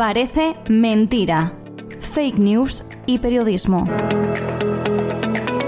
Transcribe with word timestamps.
Parece 0.00 0.56
mentira. 0.66 1.52
Fake 2.00 2.38
news 2.38 2.86
y 3.04 3.18
periodismo. 3.18 3.86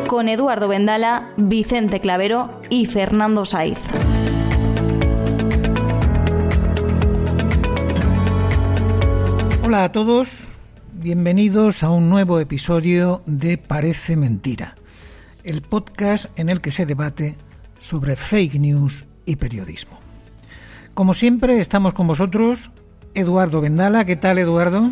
Con 0.07 0.27
Eduardo 0.27 0.69
Vendala, 0.69 1.35
Vicente 1.37 2.01
Clavero 2.01 2.63
y 2.71 2.87
Fernando 2.87 3.45
Saiz. 3.45 3.77
Hola 9.63 9.85
a 9.85 9.93
todos, 9.93 10.49
bienvenidos 10.95 11.83
a 11.83 11.91
un 11.91 12.09
nuevo 12.09 12.41
episodio 12.41 13.23
de 13.27 13.59
Parece 13.59 14.17
Mentira, 14.17 14.77
el 15.45 15.61
podcast 15.61 16.31
en 16.39 16.49
el 16.49 16.63
que 16.63 16.71
se 16.71 16.87
debate 16.87 17.37
sobre 17.79 18.17
fake 18.17 18.55
news 18.55 19.05
y 19.27 19.37
periodismo. 19.37 20.01
Como 20.95 21.13
siempre, 21.13 21.61
estamos 21.61 21.93
con 21.93 22.07
vosotros, 22.07 22.71
Eduardo 23.15 23.61
Vendala. 23.61 24.05
¿Qué 24.05 24.17
tal, 24.17 24.39
Eduardo? 24.39 24.91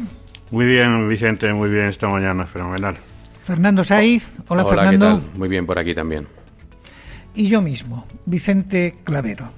Muy 0.50 0.66
bien, 0.66 1.08
Vicente, 1.08 1.52
muy 1.52 1.70
bien 1.70 1.86
esta 1.86 2.08
mañana, 2.08 2.46
fenomenal. 2.46 2.96
Fernando 3.42 3.84
Saiz. 3.84 4.38
Hola, 4.48 4.64
Hola 4.64 4.68
Fernando. 4.68 5.06
¿qué 5.06 5.26
tal? 5.26 5.38
Muy 5.38 5.48
bien 5.48 5.66
por 5.66 5.78
aquí 5.78 5.94
también. 5.94 6.26
Y 7.34 7.48
yo 7.48 7.62
mismo, 7.62 8.06
Vicente 8.26 8.96
Clavero. 9.04 9.52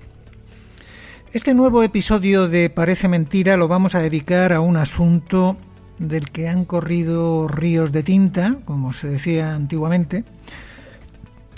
Este 1.32 1.54
nuevo 1.54 1.82
episodio 1.82 2.48
de 2.48 2.68
Parece 2.68 3.08
Mentira 3.08 3.56
lo 3.56 3.66
vamos 3.66 3.94
a 3.94 4.00
dedicar 4.00 4.52
a 4.52 4.60
un 4.60 4.76
asunto 4.76 5.56
del 5.98 6.30
que 6.30 6.48
han 6.48 6.66
corrido 6.66 7.48
ríos 7.48 7.90
de 7.90 8.02
tinta, 8.02 8.58
como 8.66 8.92
se 8.92 9.08
decía 9.08 9.54
antiguamente, 9.54 10.24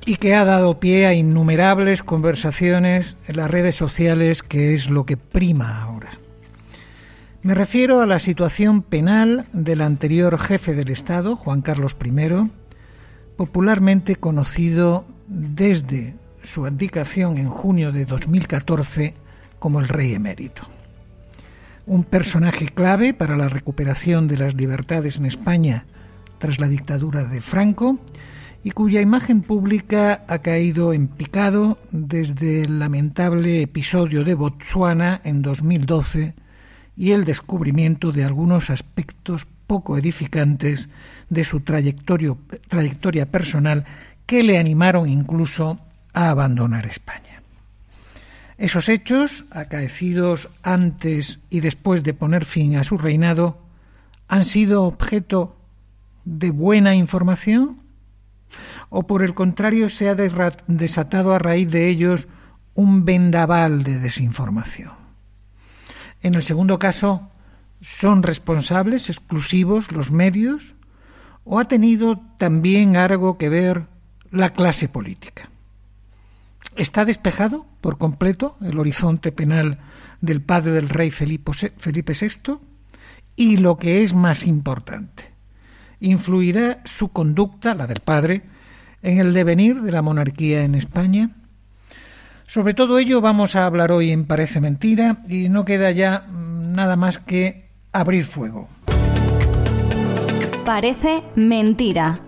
y 0.07 0.17
que 0.17 0.35
ha 0.35 0.45
dado 0.45 0.79
pie 0.79 1.07
a 1.07 1.15
innumerables 1.15 2.05
conversaciones 2.05 3.17
en 3.27 3.37
las 3.37 3.51
redes 3.51 3.75
sociales, 3.75 4.43
que 4.43 4.75
es 4.75 4.91
lo 4.91 5.07
que 5.07 5.17
prima 5.17 5.83
ahora. 5.83 6.19
Me 7.45 7.53
refiero 7.53 8.01
a 8.01 8.07
la 8.07 8.19
situación 8.19 8.81
penal 8.81 9.45
del 9.53 9.83
anterior 9.83 10.39
jefe 10.39 10.75
del 10.75 10.89
Estado, 10.89 11.37
Juan 11.37 11.61
Carlos 11.61 11.95
I, 12.03 12.51
popularmente 13.37 14.17
conocido 14.17 15.05
desde 15.27 16.17
su 16.43 16.65
abdicación 16.65 17.37
en 17.37 17.51
junio 17.51 17.93
de 17.93 18.07
2014 18.07 19.13
como 19.59 19.81
el 19.81 19.89
rey 19.89 20.15
emérito. 20.15 20.63
Un 21.85 22.05
personaje 22.05 22.69
clave 22.69 23.13
para 23.13 23.37
la 23.37 23.51
recuperación 23.51 24.27
de 24.27 24.39
las 24.39 24.55
libertades 24.55 25.19
en 25.19 25.27
España 25.27 25.85
tras 26.39 26.61
la 26.61 26.69
dictadura 26.69 27.25
de 27.25 27.43
Franco 27.43 27.99
y 28.63 28.71
cuya 28.71 29.03
imagen 29.03 29.43
pública 29.43 30.25
ha 30.29 30.39
caído 30.39 30.95
en 30.95 31.09
picado 31.09 31.77
desde 31.91 32.63
el 32.63 32.79
lamentable 32.79 33.61
episodio 33.61 34.25
de 34.25 34.33
Botsuana 34.33 35.21
en 35.25 35.43
2012 35.43 36.37
y 36.97 37.13
el 37.13 37.25
descubrimiento 37.25 38.13
de 38.13 38.25
algunos 38.25 38.71
aspectos 38.71 39.47
poco 39.67 39.97
edificantes 39.97 40.89
de 41.29 41.45
su 41.45 41.61
trayectoria 41.61 43.27
personal 43.31 43.85
que 44.27 44.43
le 44.43 44.59
animaron 44.59 45.09
incluso 45.09 45.81
a 46.13 46.31
abandonar 46.31 46.87
España. 46.87 47.43
Esos 48.57 48.89
hechos, 48.89 49.47
acaecidos 49.51 50.49
antes 50.63 51.41
y 51.51 51.61
después 51.61 52.05
de 52.05 52.15
poner 52.15 52.45
fin 52.45 52.77
a 52.77 52.85
su 52.85 52.99
reinado, 52.99 53.59
han 54.29 54.45
sido 54.45 54.85
objeto 54.85 55.57
de 56.25 56.51
buena 56.51 56.95
información 56.95 57.81
o 58.89 59.07
por 59.07 59.23
el 59.23 59.35
contrario 59.35 59.89
se 59.89 60.09
ha 60.09 60.15
desatado 60.15 61.35
a 61.35 61.39
raíz 61.39 61.71
de 61.71 61.89
ellos 61.89 62.29
un 62.75 63.05
vendaval 63.05 63.83
de 63.83 63.99
desinformación. 63.99 65.04
En 66.25 66.35
el 66.35 66.43
segundo 66.43 66.79
caso, 66.79 67.29
¿son 67.83 68.23
responsables 68.23 69.11
exclusivos 69.11 69.93
los 69.93 70.11
medios 70.11 70.75
o 71.45 71.59
ha 71.59 71.69
tenido 71.69 72.19
también 72.39 72.97
algo 72.97 73.37
que 73.37 73.51
ver 73.51 73.89
la 74.31 74.55
clase 74.55 74.89
política? 74.89 75.51
¿Está 76.77 77.05
despejado 77.05 77.67
por 77.83 77.99
completo 77.99 78.57
el 78.63 78.79
horizonte 78.79 79.33
penal 79.33 79.81
del 80.23 80.41
padre 80.41 80.73
del 80.73 80.89
rey 80.89 81.11
Felipe 81.11 81.53
VI? 81.53 82.59
Y 83.37 83.59
lo 83.59 83.77
que 83.77 84.03
es 84.03 84.15
más 84.15 84.47
importante, 84.47 85.31
¿influirá 86.01 86.81
su 86.87 87.13
conducta, 87.13 87.75
la 87.75 87.87
del 87.87 88.01
padre, 88.01 88.45
en 89.03 89.19
el 89.19 89.35
devenir 89.35 89.83
de 89.83 89.93
la 89.93 90.01
monarquía 90.01 90.65
en 90.65 90.75
España? 90.75 91.37
Sobre 92.55 92.73
todo 92.73 93.01
ello 93.01 93.21
vamos 93.21 93.57
a 93.57 93.67
hablar 93.67 93.91
hoy 93.91 94.13
en 94.13 94.27
Parece 94.27 94.61
Mentira 94.61 95.17
y 95.29 95.49
no 95.49 95.65
queda 95.65 95.91
ya 95.91 96.25
nada 96.31 96.95
más 96.95 97.19
que 97.19 97.69
abrir 97.91 98.25
fuego. 98.25 98.69
Parece 100.65 101.25
mentira. 101.35 102.21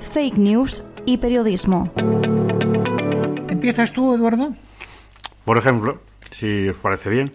Fake 0.00 0.38
news 0.38 0.82
y 1.04 1.18
periodismo. 1.18 1.92
¿Empiezas 3.50 3.92
tú, 3.92 4.14
Eduardo? 4.14 4.54
Por 5.44 5.58
ejemplo, 5.58 6.00
si 6.30 6.70
os 6.70 6.76
parece 6.78 7.10
bien. 7.10 7.30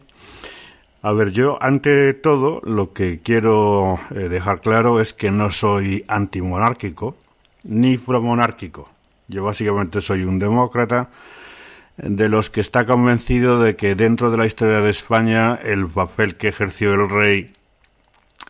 A 1.04 1.12
ver, 1.12 1.30
yo 1.30 1.62
ante 1.62 2.16
todo 2.16 2.60
lo 2.64 2.92
que 2.92 3.20
quiero 3.20 4.00
eh, 4.10 4.30
dejar 4.30 4.62
claro 4.62 5.00
es 5.00 5.14
que 5.14 5.30
no 5.30 5.52
soy 5.52 6.04
antimonárquico 6.08 7.18
ni 7.62 8.00
promonárquico. 8.00 8.90
Yo 9.28 9.44
básicamente 9.44 10.02
soy 10.02 10.24
un 10.24 10.40
demócrata 10.40 11.10
de 11.98 12.30
los 12.30 12.50
que 12.50 12.62
está 12.62 12.86
convencido 12.86 13.60
de 13.60 13.76
que 13.76 13.96
dentro 13.96 14.32
de 14.32 14.38
la 14.38 14.46
historia 14.46 14.82
de 14.82 14.90
España 14.90 15.58
el 15.64 15.88
papel 15.88 16.36
que 16.36 16.50
ejerció 16.50 16.94
el 16.94 17.10
rey 17.10 17.54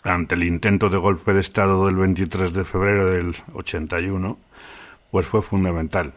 ante 0.04 0.36
el 0.36 0.44
intento 0.44 0.90
de 0.90 0.98
golpe 0.98 1.34
de 1.34 1.42
Estado 1.42 1.86
del 1.86 1.96
23 1.96 2.54
de 2.54 2.66
febrero 2.66 3.08
del 3.08 3.36
81 3.54 4.38
pues 5.12 5.28
fue 5.28 5.42
fundamental. 5.42 6.14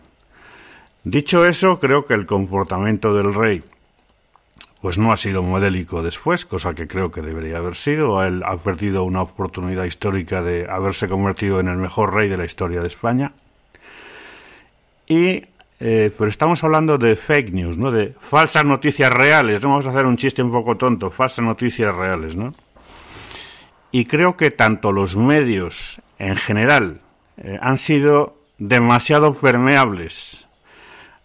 Dicho 1.04 1.46
eso, 1.46 1.78
creo 1.78 2.04
que 2.04 2.14
el 2.14 2.26
comportamiento 2.26 3.14
del 3.14 3.34
rey 3.34 3.62
pues 4.80 4.98
no 4.98 5.12
ha 5.12 5.16
sido 5.16 5.42
modélico 5.42 6.02
después, 6.02 6.44
cosa 6.44 6.74
que 6.74 6.86
creo 6.86 7.10
que 7.10 7.22
debería 7.22 7.58
haber 7.58 7.74
sido. 7.74 8.22
Él 8.22 8.42
ha 8.44 8.56
perdido 8.58 9.04
una 9.04 9.22
oportunidad 9.22 9.84
histórica 9.84 10.42
de 10.42 10.68
haberse 10.70 11.08
convertido 11.08 11.60
en 11.60 11.68
el 11.68 11.76
mejor 11.76 12.14
rey 12.14 12.28
de 12.28 12.36
la 12.36 12.44
historia 12.44 12.80
de 12.80 12.86
España. 12.86 13.32
Y 15.08 15.46
eh, 15.80 16.12
pero 16.16 16.28
estamos 16.28 16.62
hablando 16.64 16.98
de 16.98 17.14
fake 17.14 17.52
news, 17.52 17.78
¿no? 17.78 17.92
De 17.92 18.14
falsas 18.20 18.64
noticias 18.64 19.12
reales. 19.12 19.62
No 19.62 19.70
vamos 19.70 19.86
a 19.86 19.90
hacer 19.90 20.06
un 20.06 20.16
chiste 20.16 20.42
un 20.42 20.50
poco 20.50 20.76
tonto, 20.76 21.10
falsas 21.10 21.44
noticias 21.44 21.94
reales, 21.94 22.34
¿no? 22.34 22.52
Y 23.90 24.04
creo 24.04 24.36
que 24.36 24.50
tanto 24.50 24.92
los 24.92 25.16
medios 25.16 26.02
en 26.18 26.36
general 26.36 27.00
eh, 27.36 27.58
han 27.62 27.78
sido 27.78 28.36
demasiado 28.58 29.34
permeables 29.34 30.46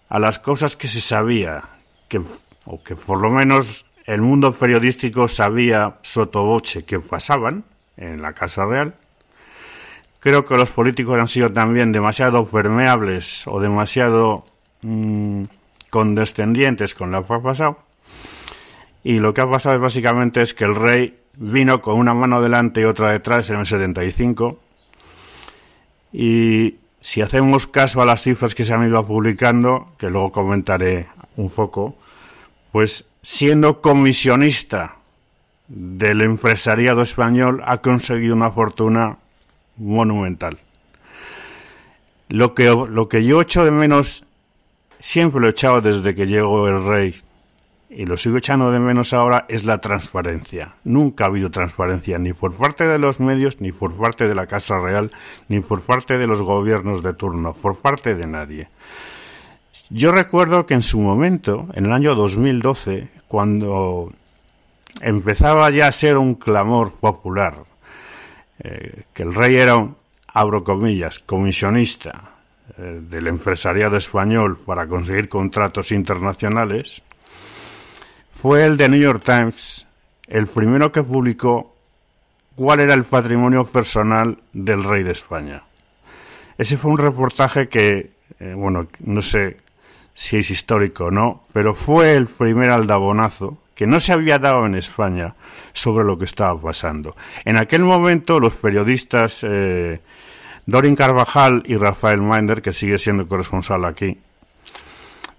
a 0.08 0.19
las 0.19 0.38
cosas 0.38 0.78
que 0.78 0.88
se 0.88 1.02
sabía, 1.02 1.63
que, 2.07 2.22
o 2.66 2.83
que 2.83 2.95
por 2.95 3.19
lo 3.19 3.31
menos 3.31 3.86
el 4.06 4.22
mundo 4.22 4.54
periodístico 4.54 5.27
sabía 5.27 5.95
sotoboche 6.04 6.86
que 6.86 7.00
pasaban 7.00 7.63
en 7.98 8.22
la 8.22 8.33
Casa 8.33 8.66
Real. 8.66 8.94
Creo 10.19 10.45
que 10.45 10.56
los 10.56 10.69
políticos 10.69 11.19
han 11.19 11.27
sido 11.27 11.51
también 11.51 11.92
demasiado 11.92 12.48
permeables 12.48 13.45
o 13.48 13.60
demasiado 13.60 14.45
mmm, 14.83 15.45
condescendientes 15.89 16.95
con 16.95 17.12
lo 17.12 17.25
que 17.25 17.33
ha 17.33 17.39
pasado. 17.39 17.80
Y 19.03 19.19
lo 19.19 19.33
que 19.33 19.41
ha 19.41 19.50
pasado 19.50 19.80
básicamente 19.80 20.41
es 20.41 20.53
que 20.53 20.63
el 20.63 20.75
rey 20.75 21.19
vino 21.35 21.81
con 21.81 21.97
una 21.97 22.13
mano 22.13 22.41
delante 22.41 22.81
y 22.81 22.85
otra 22.85 23.12
detrás 23.12 23.50
en 23.50 23.59
el 23.59 23.65
75. 23.65 24.59
Y 26.13 26.75
si 27.01 27.21
hacemos 27.21 27.68
caso 27.68 28.01
a 28.01 28.06
las 28.06 28.21
cifras 28.21 28.56
que 28.56 28.65
se 28.65 28.74
han 28.74 28.88
ido 28.88 29.06
publicando, 29.06 29.89
que 29.97 30.09
luego 30.09 30.31
comentaré 30.31 31.07
un 31.36 31.50
poco, 31.50 31.95
pues 32.71 33.09
siendo 33.21 33.81
comisionista 33.81 34.95
del 35.68 36.21
empresariado 36.21 37.01
español 37.01 37.62
ha 37.65 37.77
conseguido 37.77 38.36
una 38.36 38.51
fortuna 38.51 39.18
monumental. 39.77 40.59
Lo 42.29 42.53
que, 42.53 42.65
lo 42.65 43.09
que 43.09 43.24
yo 43.25 43.41
echo 43.41 43.65
de 43.65 43.71
menos 43.71 44.25
siempre 45.03 45.41
lo 45.41 45.47
he 45.47 45.50
echado 45.50 45.81
desde 45.81 46.15
que 46.15 46.27
llegó 46.27 46.65
el 46.69 46.85
rey 46.85 47.21
y 47.89 48.05
lo 48.05 48.15
sigo 48.15 48.38
echando 48.38 48.71
de 48.71 48.79
menos 48.79 49.13
ahora 49.13 49.45
es 49.50 49.65
la 49.65 49.79
transparencia. 49.79 50.75
Nunca 50.85 51.25
ha 51.25 51.27
habido 51.27 51.51
transparencia 51.51 52.17
ni 52.17 52.31
por 52.31 52.53
parte 52.53 52.88
de 52.88 52.97
los 52.97 53.19
medios, 53.19 53.59
ni 53.59 53.73
por 53.73 53.94
parte 53.94 54.27
de 54.29 54.33
la 54.33 54.47
Casa 54.47 54.79
Real, 54.79 55.11
ni 55.50 55.59
por 55.59 55.81
parte 55.81 56.17
de 56.17 56.25
los 56.25 56.41
gobiernos 56.41 57.03
de 57.03 57.13
turno, 57.13 57.53
por 57.53 57.75
parte 57.75 58.15
de 58.15 58.25
nadie. 58.25 58.69
Yo 59.89 60.13
recuerdo 60.13 60.65
que 60.65 60.73
en 60.73 60.81
su 60.81 61.01
momento, 61.01 61.67
en 61.73 61.85
el 61.85 61.91
año 61.91 62.15
2012, 62.15 63.09
cuando 63.27 64.11
empezaba 65.01 65.69
ya 65.69 65.88
a 65.88 65.91
ser 65.91 66.17
un 66.17 66.35
clamor 66.35 66.94
popular, 66.94 67.57
eh, 68.59 69.03
que 69.13 69.23
el 69.23 69.35
rey 69.35 69.57
era 69.57 69.75
un, 69.75 69.97
abro 70.27 70.63
comillas, 70.63 71.19
comisionista 71.19 72.32
eh, 72.78 73.00
del 73.02 73.28
empresariado 73.28 73.98
español 73.98 74.58
para 74.58 74.88
conseguir 74.88 75.30
contratos 75.30 75.92
internacionales, 75.92 77.04
fue 78.42 78.66
el 78.66 78.78
de 78.78 78.90
New 78.90 79.00
York 79.00 79.24
Times 79.24 79.86
el 80.28 80.48
primero 80.48 80.92
que 80.92 81.04
publicó 81.04 81.75
cuál 82.56 82.80
era 82.80 82.94
el 82.94 83.04
patrimonio 83.04 83.68
personal 83.68 84.40
del 84.54 84.84
rey 84.84 85.04
de 85.04 85.12
España. 85.12 85.64
Ese 86.58 86.78
fue 86.78 86.92
un 86.92 86.98
reportaje 86.98 87.68
que, 87.68 88.12
eh, 88.40 88.54
bueno, 88.56 88.88
no 89.00 89.22
sé 89.22 89.58
si 90.14 90.38
es 90.38 90.50
histórico 90.52 91.06
o 91.06 91.12
no, 91.12 91.44
pero 91.54 91.74
fue 91.75 92.16
el 92.16 92.28
primer 92.28 92.70
aldabonazo 92.70 93.58
que 93.75 93.88
no 93.88 94.00
se 94.00 94.14
había 94.14 94.38
dado 94.38 94.66
en 94.66 94.75
España 94.75 95.36
sobre 95.74 96.06
lo 96.06 96.18
que 96.18 96.25
estaba 96.25 96.60
pasando. 96.60 97.16
En 97.44 97.58
aquel 97.58 97.81
momento 97.81 98.40
los 98.40 98.54
periodistas 98.54 99.44
eh, 99.44 100.00
Dorin 100.65 100.95
Carvajal 100.95 101.63
y 101.65 101.75
Rafael 101.75 102.21
Minder, 102.21 102.62
que 102.62 102.74
sigue 102.74 102.98
siendo 102.98 103.27
corresponsal 103.27 103.86
aquí, 103.86 104.18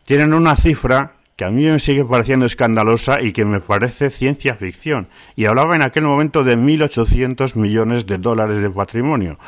tienen 0.05 0.35
una 0.35 0.57
cifra 0.57 1.13
que 1.37 1.45
a 1.45 1.51
mí 1.51 1.65
me 1.65 1.81
sigue 1.81 2.05
pareciendo 2.05 2.47
escandalosa 2.47 3.21
y 3.21 3.33
que 3.33 3.45
me 3.45 3.61
parece 3.61 4.11
ciencia 4.11 4.55
ficción. 4.55 5.09
Y 5.35 5.47
hablaba 5.47 5.75
en 5.75 5.83
aquel 5.83 6.05
momento 6.05 6.45
de 6.45 6.57
1.800 6.57 7.57
millones 7.57 8.07
de 8.07 8.19
dólares 8.19 8.61
de 8.61 8.71
patrimonio, 8.71 9.39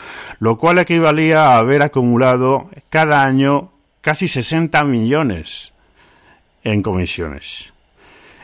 lo 0.40 0.58
cual 0.58 0.78
equivalía 0.78 1.52
a 1.52 1.58
haber 1.58 1.82
acumulado 1.82 2.70
cada 2.90 3.24
año 3.24 3.70
casi 4.00 4.26
60 4.26 4.82
millones 4.84 5.72
en 6.64 6.82
comisiones. 6.82 7.72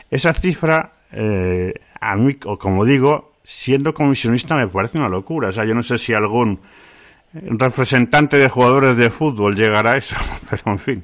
Esa 0.09 0.33
cifra, 0.33 0.93
eh, 1.11 1.73
a 1.99 2.15
mí, 2.15 2.35
como 2.35 2.85
digo, 2.85 3.33
siendo 3.43 3.93
comisionista 3.93 4.55
me 4.55 4.67
parece 4.67 4.97
una 4.97 5.09
locura. 5.09 5.49
O 5.49 5.51
sea, 5.51 5.65
yo 5.65 5.73
no 5.73 5.83
sé 5.83 5.97
si 5.97 6.13
algún 6.13 6.59
representante 7.33 8.37
de 8.37 8.49
jugadores 8.49 8.95
de 8.95 9.09
fútbol 9.09 9.55
llegará 9.55 9.97
eso, 9.97 10.15
pero 10.49 10.63
en 10.65 10.79
fin. 10.79 11.03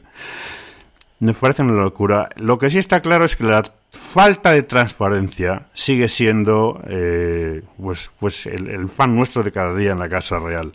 Me 1.20 1.34
parece 1.34 1.64
una 1.64 1.74
locura. 1.74 2.30
Lo 2.38 2.58
que 2.58 2.70
sí 2.70 2.78
está 2.78 3.02
claro 3.02 3.26
es 3.26 3.36
que 3.36 3.44
la 3.44 3.64
falta 3.92 4.52
de 4.52 4.64
transparencia 4.64 5.64
sigue 5.74 6.08
siendo 6.08 6.81
eh, 6.88 7.62
pues, 7.78 8.10
pues 8.20 8.46
el, 8.46 8.70
el, 8.70 8.88
fan 8.88 9.16
nuestro 9.16 9.44
de 9.44 9.52
cada 9.52 9.76
día 9.76 9.92
en 9.92 10.00
la 10.00 10.08
Casa 10.08 10.40
Real. 10.40 10.72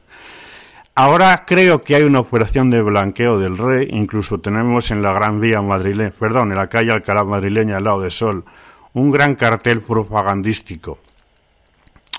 Ahora 0.97 1.45
creo 1.47 1.81
que 1.81 1.97
hay 1.97 2.03
una 2.03 2.21
operación 2.21 2.71
de 2.71 2.83
blanqueo 2.83 3.39
del 3.39 3.57
rey, 3.57 3.89
incluso 3.91 4.39
tenemos 4.39 4.91
en 4.91 5.03
la 5.03 5.13
Gran 5.13 5.41
Vía 5.41 5.61
madrileña, 5.63 6.13
perdón, 6.17 6.53
en 6.53 6.59
la 6.59 6.69
calle 6.69 6.93
Alcalá 6.93 7.25
madrileña 7.25 7.79
al 7.79 7.85
lado 7.85 8.03
de 8.03 8.11
Sol, 8.11 8.45
un 8.93 9.11
gran 9.11 9.35
cartel 9.35 9.81
propagandístico 9.81 10.99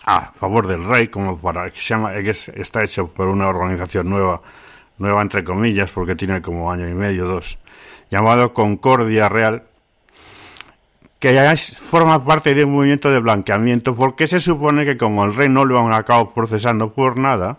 a 0.06 0.32
favor 0.40 0.68
del 0.68 0.84
rey, 0.84 1.08
como 1.08 1.38
para 1.38 1.70
que 1.72 1.82
se 1.82 1.96
llama, 1.96 2.14
que 2.14 2.30
está 2.30 2.84
hecho 2.84 3.08
por 3.08 3.28
una 3.28 3.48
organización 3.48 4.10
nueva, 4.10 4.42
nueva 4.98 5.22
entre 5.22 5.44
comillas, 5.44 5.92
porque 5.92 6.16
tiene 6.16 6.42
como 6.42 6.72
año 6.72 6.88
y 6.88 6.94
medio, 6.94 7.26
dos 7.26 7.58
llamado 8.10 8.54
Concordia 8.54 9.30
Real, 9.30 9.64
que 11.20 11.34
ya 11.34 11.56
forma 11.56 12.24
parte 12.24 12.54
de 12.54 12.66
un 12.66 12.74
movimiento 12.74 13.10
de 13.10 13.20
blanqueamiento, 13.20 13.96
porque 13.96 14.28
se 14.28 14.40
supone 14.40 14.86
que 14.86 14.98
como 14.98 15.26
el 15.26 15.36
rey 15.36 15.50
no 15.50 15.66
lo 15.66 15.80
han 15.80 15.94
acabado 15.94 16.32
procesando 16.34 16.94
por 16.94 17.18
nada, 17.18 17.58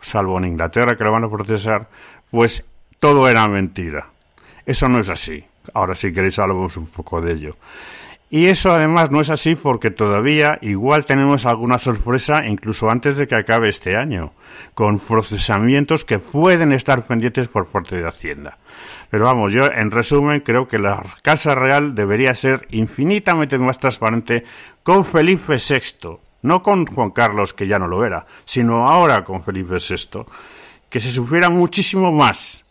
salvo 0.00 0.38
en 0.38 0.46
Inglaterra 0.46 0.96
que 0.96 1.04
lo 1.04 1.12
van 1.12 1.24
a 1.24 1.30
procesar, 1.30 1.88
pues 2.30 2.64
todo 2.98 3.28
era 3.28 3.46
mentira. 3.48 4.08
Eso 4.64 4.88
no 4.88 4.98
es 4.98 5.08
así. 5.08 5.44
Ahora 5.74 5.94
si 5.94 6.12
queréis 6.12 6.38
hablamos 6.38 6.76
un 6.76 6.86
poco 6.86 7.20
de 7.20 7.32
ello. 7.32 7.56
Y 8.28 8.46
eso 8.46 8.72
además 8.72 9.12
no 9.12 9.20
es 9.20 9.30
así 9.30 9.54
porque 9.54 9.92
todavía 9.92 10.58
igual 10.60 11.06
tenemos 11.06 11.46
alguna 11.46 11.78
sorpresa 11.78 12.44
incluso 12.44 12.90
antes 12.90 13.16
de 13.16 13.28
que 13.28 13.36
acabe 13.36 13.68
este 13.68 13.96
año, 13.96 14.32
con 14.74 14.98
procesamientos 14.98 16.04
que 16.04 16.18
pueden 16.18 16.72
estar 16.72 17.06
pendientes 17.06 17.46
por 17.46 17.66
parte 17.66 17.94
de 17.94 18.08
Hacienda. 18.08 18.58
Pero 19.10 19.26
vamos, 19.26 19.52
yo 19.52 19.70
en 19.70 19.92
resumen 19.92 20.40
creo 20.40 20.66
que 20.66 20.80
la 20.80 21.04
Casa 21.22 21.54
Real 21.54 21.94
debería 21.94 22.34
ser 22.34 22.66
infinitamente 22.70 23.58
más 23.58 23.78
transparente 23.78 24.42
con 24.82 25.04
Felipe 25.04 25.56
VI, 25.58 26.18
no 26.42 26.64
con 26.64 26.84
Juan 26.84 27.10
Carlos, 27.10 27.54
que 27.54 27.68
ya 27.68 27.78
no 27.78 27.86
lo 27.86 28.04
era, 28.04 28.26
sino 28.44 28.88
ahora 28.88 29.22
con 29.22 29.44
Felipe 29.44 29.76
VI, 29.76 30.24
que 30.88 30.98
se 30.98 31.12
supiera 31.12 31.48
muchísimo 31.48 32.10
más 32.10 32.64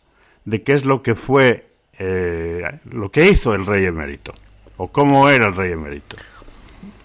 de 0.43 0.63
qué 0.63 0.73
es 0.73 0.83
lo 0.83 1.01
que 1.01 1.15
fue, 1.15 1.69
eh, 1.97 2.61
lo 2.91 3.09
que 3.09 3.29
hizo 3.29 3.53
el 3.55 3.65
rey 3.65 3.85
emérito 3.85 4.33
o 4.77 4.87
cómo 4.89 5.29
era 5.29 5.47
el 5.47 5.55
rey 5.55 5.71
emérito. 5.71 6.17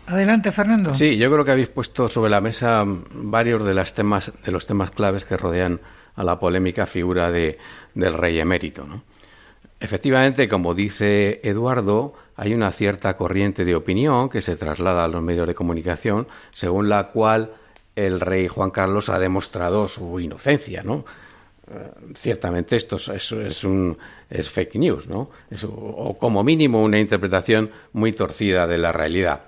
Adelante, 0.07 0.51
Fernando. 0.51 0.93
Sí, 0.93 1.17
yo 1.17 1.31
creo 1.31 1.45
que 1.45 1.53
habéis 1.53 1.69
puesto 1.69 2.09
sobre 2.09 2.31
la 2.31 2.41
mesa 2.41 2.85
varios 2.85 3.65
de, 3.65 3.75
las 3.75 3.95
temas, 3.95 4.33
de 4.45 4.51
los 4.51 4.67
temas 4.67 4.91
claves 4.91 5.25
que 5.25 5.37
rodean 5.37 5.81
a 6.17 6.25
la 6.25 6.41
polémica 6.41 6.87
figura 6.87 7.31
de, 7.31 7.59
del 7.95 8.15
rey 8.15 8.41
emérito. 8.41 8.85
¿no? 8.85 9.05
Efectivamente, 9.79 10.49
como 10.49 10.75
dice 10.75 11.41
Eduardo, 11.45 12.15
hay 12.37 12.55
una 12.55 12.73
cierta 12.73 13.17
corriente 13.17 13.65
de 13.65 13.77
opinión 13.77 14.29
que 14.29 14.43
se 14.43 14.57
traslada 14.57 15.05
a 15.05 15.09
los 15.09 15.23
medios 15.23 15.47
de 15.47 15.55
comunicación, 15.55 16.27
según 16.53 16.89
la 16.89 17.09
cual 17.09 17.53
el 17.97 18.21
rey 18.21 18.49
Juan 18.49 18.71
Carlos 18.71 19.09
ha 19.09 19.19
demostrado 19.19 19.89
su 19.89 20.21
inocencia, 20.21 20.83
¿no? 20.83 21.05
Eh, 21.73 21.91
ciertamente 22.17 22.75
esto 22.75 22.97
es, 22.97 23.31
es, 23.31 23.63
un, 23.65 23.97
es 24.29 24.51
fake 24.51 24.75
news, 24.75 25.07
¿no? 25.07 25.31
o 25.69 26.19
como 26.19 26.43
mínimo 26.43 26.83
una 26.83 26.99
interpretación 26.99 27.71
muy 27.93 28.13
torcida 28.13 28.67
de 28.67 28.77
la 28.77 28.91
realidad. 28.91 29.43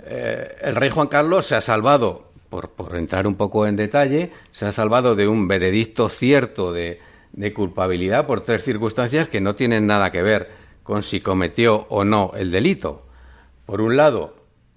Eh, 0.00 0.56
el 0.62 0.74
rey 0.74 0.90
Juan 0.90 1.06
Carlos 1.06 1.46
se 1.46 1.54
ha 1.54 1.60
salvado, 1.60 2.32
por, 2.48 2.72
entrar 2.96 3.28
un 3.28 3.36
poco 3.36 3.68
en 3.68 3.76
detalle, 3.76 4.32
se 4.50 4.66
ha 4.66 4.72
salvado 4.72 5.14
de 5.14 5.28
un 5.28 5.46
veredicto 5.46 6.08
cierto 6.08 6.72
de, 6.72 6.98
de 7.32 7.52
culpabilidad 7.52 8.26
por 8.26 8.40
tres 8.40 8.64
circunstancias 8.64 9.28
que 9.28 9.40
no 9.40 9.54
tienen 9.54 9.86
nada 9.86 10.10
que 10.10 10.22
ver 10.22 10.50
con 10.82 11.04
si 11.04 11.20
cometió 11.20 11.86
o 11.88 12.04
no 12.04 12.32
el 12.34 12.50
delito. 12.50 13.06
Por 13.64 13.80
un 13.80 13.96
lado, 13.96 14.34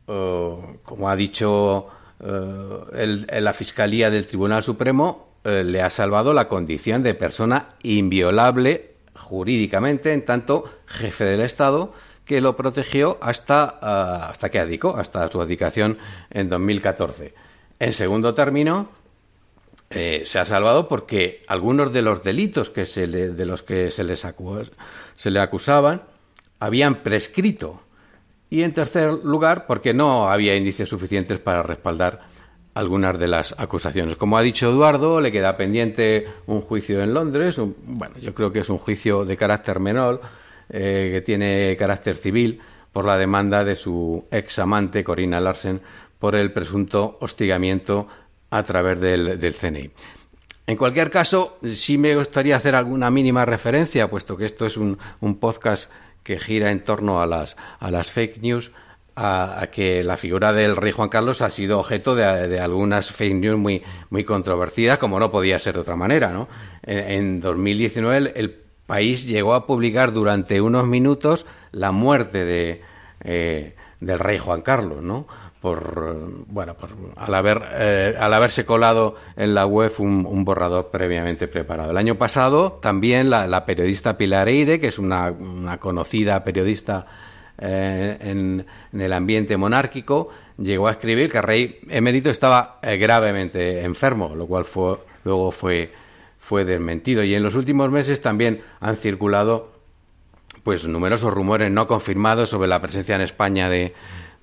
eh, 0.07 0.77
como 0.83 1.09
ha 1.09 1.15
dicho 1.15 1.87
el, 2.93 3.27
la 3.27 3.51
Fiscalía 3.51 4.09
del 4.09 4.27
Tribunal 4.27 4.63
Supremo, 4.63 5.32
eh, 5.43 5.63
le 5.63 5.81
ha 5.81 5.89
salvado 5.89 6.33
la 6.33 6.47
condición 6.47 7.03
de 7.03 7.13
persona 7.13 7.69
inviolable 7.83 8.93
jurídicamente, 9.15 10.13
en 10.13 10.25
tanto 10.25 10.65
jefe 10.85 11.25
del 11.25 11.41
Estado, 11.41 11.93
que 12.25 12.41
lo 12.41 12.55
protegió 12.55 13.17
hasta, 13.21 13.79
uh, 13.81 14.29
hasta 14.31 14.49
que 14.49 14.59
adicó, 14.59 14.95
hasta 14.97 15.29
su 15.29 15.41
adicación 15.41 15.97
en 16.29 16.49
2014. 16.49 17.33
En 17.79 17.93
segundo 17.93 18.33
término, 18.33 18.89
eh, 19.89 20.23
se 20.25 20.39
ha 20.39 20.45
salvado 20.45 20.87
porque 20.87 21.43
algunos 21.47 21.93
de 21.93 22.01
los 22.01 22.23
delitos 22.23 22.69
que 22.69 22.85
se 22.85 23.07
le, 23.07 23.29
de 23.29 23.45
los 23.45 23.61
que 23.61 23.91
se, 23.91 24.03
les 24.03 24.25
se 25.15 25.31
le 25.31 25.39
acusaban 25.39 26.03
habían 26.59 27.03
prescrito. 27.03 27.81
Y 28.49 28.63
en 28.63 28.73
tercer 28.73 29.11
lugar, 29.11 29.65
porque 29.67 29.93
no 29.93 30.29
había 30.29 30.55
indicios 30.55 30.89
suficientes 30.89 31.39
para 31.39 31.63
respaldar 31.63 32.21
algunas 32.73 33.19
de 33.19 33.27
las 33.27 33.55
acusaciones. 33.59 34.17
Como 34.17 34.37
ha 34.37 34.41
dicho 34.41 34.69
Eduardo, 34.69 35.21
le 35.21 35.31
queda 35.31 35.57
pendiente 35.57 36.27
un 36.47 36.61
juicio 36.61 37.01
en 37.03 37.13
Londres. 37.13 37.59
bueno, 37.85 38.15
yo 38.19 38.33
creo 38.33 38.51
que 38.51 38.59
es 38.59 38.69
un 38.69 38.77
juicio 38.77 39.25
de 39.25 39.37
carácter 39.37 39.79
menor, 39.79 40.21
eh, 40.69 41.09
que 41.13 41.21
tiene 41.21 41.75
carácter 41.77 42.17
civil, 42.17 42.61
por 42.91 43.05
la 43.05 43.17
demanda 43.17 43.63
de 43.63 43.75
su 43.75 44.25
ex 44.31 44.59
amante, 44.59 45.03
Corina 45.03 45.39
Larsen, 45.39 45.81
por 46.19 46.35
el 46.35 46.51
presunto 46.51 47.17
hostigamiento 47.21 48.07
a 48.49 48.63
través 48.63 48.99
del, 48.99 49.39
del 49.39 49.53
CNI. 49.53 49.91
En 50.65 50.77
cualquier 50.77 51.11
caso, 51.11 51.57
sí 51.73 51.97
me 51.97 52.15
gustaría 52.15 52.55
hacer 52.55 52.75
alguna 52.75 53.11
mínima 53.11 53.45
referencia, 53.45 54.09
puesto 54.09 54.37
que 54.37 54.45
esto 54.45 54.65
es 54.65 54.77
un, 54.77 54.97
un 55.19 55.35
podcast 55.37 55.91
que 56.23 56.39
gira 56.39 56.71
en 56.71 56.83
torno 56.83 57.21
a 57.21 57.25
las, 57.25 57.57
a 57.79 57.91
las 57.91 58.09
fake 58.09 58.41
news 58.41 58.71
a, 59.15 59.67
que 59.71 60.03
la 60.03 60.17
figura 60.17 60.53
del 60.53 60.75
rey 60.75 60.91
Juan 60.91 61.09
Carlos 61.09 61.41
ha 61.41 61.49
sido 61.49 61.79
objeto 61.79 62.15
de, 62.15 62.59
algunas 62.59 63.11
fake 63.11 63.35
news 63.35 63.57
muy, 63.57 63.83
muy 64.09 64.23
controvertidas, 64.23 64.99
como 64.99 65.19
no 65.19 65.31
podía 65.31 65.59
ser 65.59 65.75
de 65.75 65.81
otra 65.81 65.95
manera. 65.95 66.31
¿no? 66.31 66.47
En, 66.83 67.39
2019 67.39 68.33
el, 68.35 68.59
país 68.85 69.25
llegó 69.25 69.53
a 69.53 69.65
publicar 69.65 70.11
durante 70.11 70.59
unos 70.59 70.85
minutos 70.85 71.45
la 71.71 71.91
muerte 71.91 72.43
de, 72.43 72.81
eh, 73.23 73.75
del 74.01 74.19
rey 74.19 74.37
Juan 74.37 74.61
Carlos, 74.61 75.01
¿no? 75.01 75.25
por 75.63 76.45
bueno 76.47 76.73
por, 76.75 76.89
al 77.15 77.33
haber 77.33 77.61
eh, 77.71 78.17
al 78.19 78.33
haberse 78.33 78.65
colado 78.65 79.15
en 79.37 79.53
la 79.53 79.65
web 79.65 79.93
un, 79.99 80.43
borrador 80.43 80.89
previamente 80.91 81.47
preparado. 81.47 81.91
El 81.91 81.97
año 81.97 82.15
pasado 82.15 82.73
también 82.81 83.29
la, 83.29 83.65
periodista 83.65 84.17
Pilar 84.17 84.49
Eire, 84.49 84.81
que 84.81 84.87
es 84.87 84.99
una, 84.99 85.33
conocida 85.79 86.43
periodista 86.43 87.05
eh, 87.57 88.17
en, 88.21 88.65
el 88.93 89.13
ambiente 89.13 89.57
monárquico, 89.57 90.29
llegó 90.57 90.87
a 90.87 90.91
escribir 90.91 91.31
que 91.31 91.37
el 91.37 91.43
rey 91.43 91.79
emérito 91.89 92.29
estaba 92.29 92.79
eh, 92.81 92.97
gravemente 92.97 93.81
enfermo, 93.81 94.33
lo 94.35 94.47
cual 94.47 94.65
fue, 94.65 94.97
luego 95.23 95.51
fue 95.51 95.91
fue 96.43 96.65
desmentido 96.65 97.23
y 97.23 97.35
en 97.35 97.41
los 97.41 97.55
últimos 97.55 97.89
meses 97.89 98.21
también 98.21 98.61
han 98.81 98.97
circulado 98.97 99.71
pues 100.63 100.85
numerosos 100.85 101.33
rumores 101.33 101.71
no 101.71 101.87
confirmados 101.87 102.49
sobre 102.49 102.67
la 102.67 102.81
presencia 102.81 103.15
en 103.15 103.21
España 103.21 103.69
de, 103.69 103.93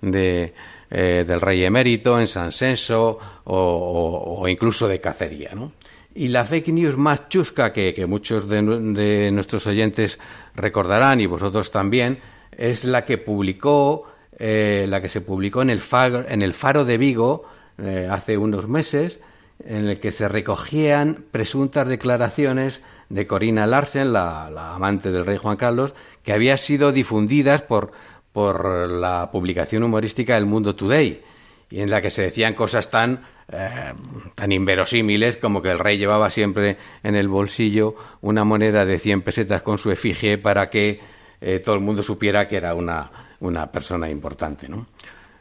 eh, 0.02 1.24
del 1.28 1.40
rey 1.42 1.62
emérito 1.62 2.18
en 2.18 2.26
San 2.26 2.52
Senso 2.52 3.18
o, 3.44 4.46
incluso 4.48 4.88
de 4.88 4.98
cacería. 4.98 5.50
¿no? 5.54 5.72
Y 6.14 6.28
la 6.28 6.46
fake 6.46 6.68
news 6.68 6.96
más 6.96 7.28
chusca 7.28 7.70
que, 7.70 8.06
muchos 8.06 8.48
de, 8.48 9.30
nuestros 9.30 9.66
oyentes 9.66 10.18
recordarán 10.54 11.20
y 11.20 11.26
vosotros 11.26 11.70
también 11.70 12.18
es 12.52 12.84
la 12.84 13.04
que 13.04 13.18
publicó 13.18 14.10
eh, 14.42 14.86
la 14.88 15.02
que 15.02 15.10
se 15.10 15.20
publicó 15.20 15.60
en 15.60 15.68
el 15.68 15.80
faro, 15.80 16.24
en 16.26 16.40
el 16.40 16.54
faro 16.54 16.86
de 16.86 16.96
Vigo 16.96 17.44
eh, 17.76 18.08
hace 18.10 18.38
unos 18.38 18.68
meses 18.68 19.20
en 19.62 19.86
el 19.86 20.00
que 20.00 20.12
se 20.12 20.28
recogían 20.28 21.26
presuntas 21.30 21.86
declaraciones 21.86 22.80
de 23.10 23.26
Corina 23.26 23.66
Larsen, 23.66 24.14
la, 24.14 24.74
amante 24.74 25.12
del 25.12 25.26
rey 25.26 25.36
Juan 25.36 25.58
Carlos, 25.58 25.92
que 26.22 26.32
habían 26.32 26.56
sido 26.56 26.90
difundidas 26.90 27.60
por, 27.60 27.92
por 28.32 28.88
la 28.88 29.30
publicación 29.30 29.82
humorística 29.82 30.38
El 30.38 30.46
Mundo 30.46 30.74
Today, 30.74 31.20
y 31.68 31.80
en 31.80 31.90
la 31.90 32.00
que 32.00 32.08
se 32.08 32.22
decían 32.22 32.54
cosas 32.54 32.88
tan, 32.88 33.26
eh, 33.52 33.92
tan 34.34 34.52
inverosímiles 34.52 35.36
como 35.36 35.60
que 35.60 35.70
el 35.70 35.78
rey 35.78 35.98
llevaba 35.98 36.30
siempre 36.30 36.78
en 37.02 37.14
el 37.14 37.28
bolsillo 37.28 37.94
una 38.22 38.44
moneda 38.44 38.86
de 38.86 38.98
100 38.98 39.20
pesetas 39.20 39.60
con 39.60 39.76
su 39.76 39.90
efigie 39.90 40.38
para 40.38 40.70
que 40.70 41.09
eh, 41.40 41.60
todo 41.60 41.74
el 41.74 41.80
mundo 41.80 42.02
supiera 42.02 42.46
que 42.46 42.56
era 42.56 42.74
una, 42.74 43.10
una 43.40 43.70
persona 43.70 44.08
importante. 44.08 44.68
¿no? 44.68 44.86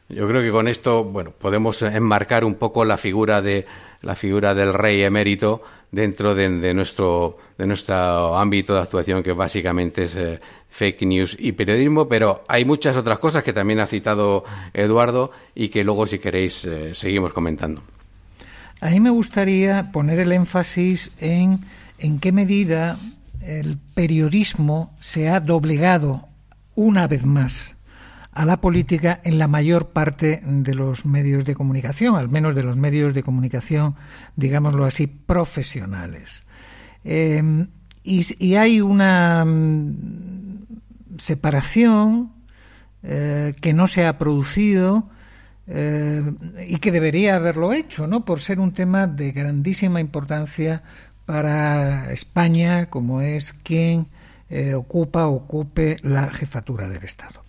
Yo 0.08 0.27
creo 0.27 0.41
que 0.41 0.51
con 0.51 0.68
esto 0.68 1.03
bueno, 1.03 1.32
podemos 1.32 1.82
enmarcar 1.82 2.44
un 2.44 2.56
poco 2.56 2.86
la 2.86 2.98
figura 2.98 3.41
de 3.41 3.65
la 4.01 4.15
figura 4.15 4.56
del 4.56 4.74
rey 4.74 5.03
emérito 5.03 5.62
dentro 5.91 6.34
de, 6.36 6.74
nuestro, 6.74 7.38
de 7.58 7.68
nuestro 7.68 8.38
ámbito 8.38 8.74
de 8.74 8.82
actuación, 8.82 9.22
que 9.24 9.34
básicamente 9.34 10.03
es 10.03 10.15
eh, 10.15 10.39
fake 10.70 11.01
news 11.01 11.36
y 11.38 11.51
periodismo, 11.51 12.08
pero 12.08 12.44
hay 12.48 12.63
muchas 12.63 12.96
otras 12.96 13.20
cosas 13.20 13.44
que 13.44 13.51
también 13.51 13.82
ha 13.82 13.88
citado 13.88 14.46
Eduardo 14.74 15.32
y 15.53 15.68
que 15.68 15.84
luego, 15.84 16.08
si 16.08 16.20
queréis, 16.20 16.63
eh, 16.63 16.94
seguimos 16.94 17.34
comentando. 17.34 17.82
A 18.79 18.89
mí 18.91 19.01
me 19.01 19.10
gustaría 19.10 19.91
poner 19.91 20.20
el 20.20 20.32
énfasis 20.32 21.12
en 21.20 21.60
en 22.00 22.20
qué 22.20 22.32
medida 22.32 22.98
el 23.41 23.77
periodismo 23.77 24.96
se 25.00 25.29
ha 25.29 25.39
doblegado 25.39 26.27
una 26.75 27.08
vez 27.08 27.25
más 27.25 27.75
a 28.31 28.46
la 28.46 28.62
política 28.62 29.19
en 29.24 29.38
la 29.38 29.48
mayor 29.48 29.89
parte 29.89 30.41
de 30.46 30.75
los 30.75 31.05
medios 31.05 31.46
de 31.46 31.55
comunicación, 31.55 32.15
al 32.15 32.29
menos 32.29 32.55
de 32.55 32.63
los 32.63 32.77
medios 32.77 33.13
de 33.13 33.24
comunicación, 33.24 33.96
digámoslo 34.36 34.86
así, 34.86 35.08
profesionales. 35.08 36.43
Eh, 37.03 37.67
y, 38.03 38.55
hay 38.55 38.81
una 38.81 39.43
mm, 39.46 41.17
separación 41.17 42.31
eh, 43.03 43.53
que 43.62 43.74
no 43.74 43.88
se 43.88 44.05
ha 44.05 44.17
producido 44.17 45.10
eh, 45.67 46.24
y 46.67 46.77
que 46.77 46.91
debería 46.91 47.36
haberlo 47.36 47.74
hecho, 47.74 48.08
¿no? 48.08 48.25
Por 48.25 48.41
ser 48.41 48.60
un 48.60 48.74
tema 48.74 49.05
de 49.05 49.31
grandísima 49.31 50.00
importancia 50.00 50.81
para 51.29 52.12
España, 52.12 52.89
como 52.89 53.21
es 53.21 53.53
quien 53.53 54.07
ocupa 54.75 55.27
ocupe 55.27 55.98
la 56.01 56.31
jefatura 56.31 56.89
del 56.89 57.03
Estado. 57.03 57.43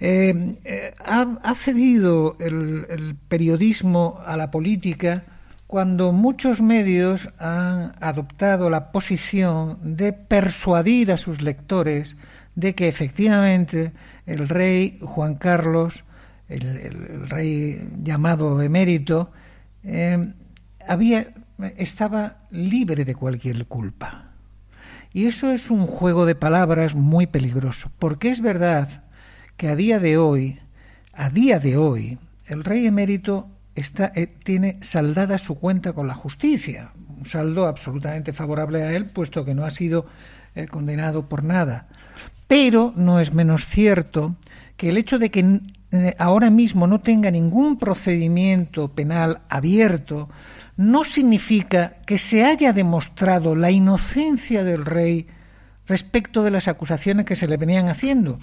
Eh, 0.00 0.56
eh, 0.64 0.94
ha, 1.04 1.54
cedido 1.54 2.36
el, 2.40 3.14
periodismo 3.28 4.18
a 4.24 4.38
la 4.38 4.50
política 4.50 5.24
cuando 5.66 6.12
muchos 6.12 6.62
medios 6.62 7.28
han 7.38 7.92
adoptado 8.00 8.70
la 8.70 8.90
posición 8.90 9.78
de 9.82 10.14
persuadir 10.14 11.12
a 11.12 11.18
sus 11.18 11.42
lectores 11.42 12.16
de 12.54 12.74
que 12.74 12.88
efectivamente 12.88 13.92
el 14.24 14.48
rey 14.48 14.98
Juan 15.02 15.34
Carlos, 15.34 16.04
el, 16.48 17.28
rey 17.28 17.90
llamado 18.02 18.62
emérito, 18.62 19.30
eh, 19.84 20.32
había, 20.88 21.34
estaba 21.76 22.38
libre 22.50 23.04
de 23.04 23.14
cualquier 23.14 23.66
culpa. 23.66 24.30
Y 25.12 25.26
eso 25.26 25.50
es 25.50 25.70
un 25.70 25.86
juego 25.86 26.24
de 26.24 26.34
palabras 26.34 26.94
muy 26.94 27.26
peligroso, 27.26 27.90
porque 27.98 28.30
es 28.30 28.40
verdad 28.40 29.04
que 29.56 29.68
a 29.68 29.76
día 29.76 29.98
de 29.98 30.16
hoy, 30.16 30.60
a 31.12 31.30
día 31.30 31.58
de 31.58 31.76
hoy, 31.76 32.18
el 32.46 32.64
rey 32.64 32.86
emérito 32.86 33.48
está, 33.74 34.12
eh, 34.14 34.26
tiene 34.26 34.78
saldada 34.82 35.38
su 35.38 35.58
cuenta 35.58 35.92
con 35.92 36.06
la 36.06 36.14
justicia, 36.14 36.92
un 37.18 37.26
saldo 37.26 37.66
absolutamente 37.66 38.32
favorable 38.32 38.82
a 38.82 38.92
él, 38.92 39.06
puesto 39.06 39.44
que 39.44 39.54
no 39.54 39.64
ha 39.64 39.70
sido 39.70 40.06
eh, 40.54 40.66
condenado 40.66 41.28
por 41.28 41.44
nada. 41.44 41.88
Pero 42.46 42.92
no 42.96 43.20
es 43.20 43.32
menos 43.32 43.66
cierto 43.66 44.36
que 44.76 44.88
el 44.88 44.96
hecho 44.96 45.18
de 45.18 45.30
que 45.30 45.60
eh, 45.92 46.14
ahora 46.18 46.50
mismo 46.50 46.86
no 46.86 47.00
tenga 47.00 47.30
ningún 47.30 47.78
procedimiento 47.78 48.88
penal 48.88 49.42
abierto 49.48 50.28
no 50.80 51.04
significa 51.04 51.92
que 52.06 52.16
se 52.16 52.42
haya 52.42 52.72
demostrado 52.72 53.54
la 53.54 53.70
inocencia 53.70 54.64
del 54.64 54.86
rey 54.86 55.26
respecto 55.86 56.42
de 56.42 56.50
las 56.50 56.68
acusaciones 56.68 57.26
que 57.26 57.36
se 57.36 57.46
le 57.46 57.58
venían 57.58 57.90
haciendo 57.90 58.40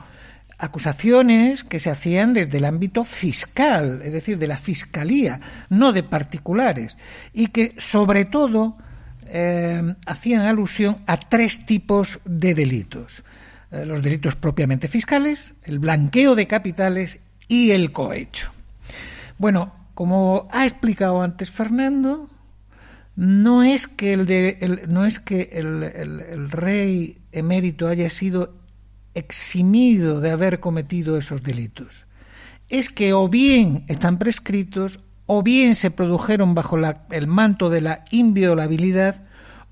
acusaciones 0.59 1.63
que 1.63 1.79
se 1.79 1.89
hacían 1.89 2.33
desde 2.33 2.57
el 2.57 2.65
ámbito 2.65 3.03
fiscal, 3.03 4.01
es 4.03 4.11
decir, 4.11 4.37
de 4.37 4.47
la 4.47 4.57
fiscalía, 4.57 5.39
no 5.69 5.93
de 5.93 6.03
particulares, 6.03 6.97
y 7.33 7.47
que 7.47 7.75
sobre 7.77 8.25
todo 8.25 8.77
eh, 9.27 9.95
hacían 10.05 10.41
alusión 10.41 10.97
a 11.05 11.19
tres 11.19 11.65
tipos 11.65 12.19
de 12.25 12.55
delitos. 12.55 13.23
Eh, 13.71 13.85
los 13.85 14.01
delitos 14.01 14.35
propiamente 14.35 14.87
fiscales, 14.87 15.53
el 15.63 15.79
blanqueo 15.79 16.35
de 16.35 16.47
capitales 16.47 17.19
y 17.47 17.71
el 17.71 17.91
cohecho. 17.91 18.51
Bueno, 19.37 19.73
como 19.97 20.47
ha 20.51 20.67
explicado 20.67 21.23
antes 21.23 21.49
Fernando, 21.49 22.29
no 23.15 23.63
es 23.63 23.87
que 23.87 24.13
el, 24.13 24.27
de, 24.27 24.85
no 24.87 25.05
es 25.05 25.19
que 25.19 25.49
el 25.53 26.51
rey 26.51 27.17
emérito 27.31 27.87
haya 27.87 28.07
sido 28.11 28.53
eximido 29.15 30.21
de 30.21 30.29
haber 30.29 30.59
cometido 30.59 31.17
esos 31.17 31.41
delitos. 31.41 32.05
Es 32.69 32.91
que 32.91 33.13
o 33.13 33.27
bien 33.27 33.85
están 33.87 34.19
prescritos, 34.19 34.99
o 35.25 35.41
bien 35.41 35.73
se 35.73 35.89
produjeron 35.89 36.53
bajo 36.53 36.77
el 37.09 37.25
manto 37.25 37.71
de 37.71 37.81
la 37.81 38.05
inviolabilidad, 38.11 39.23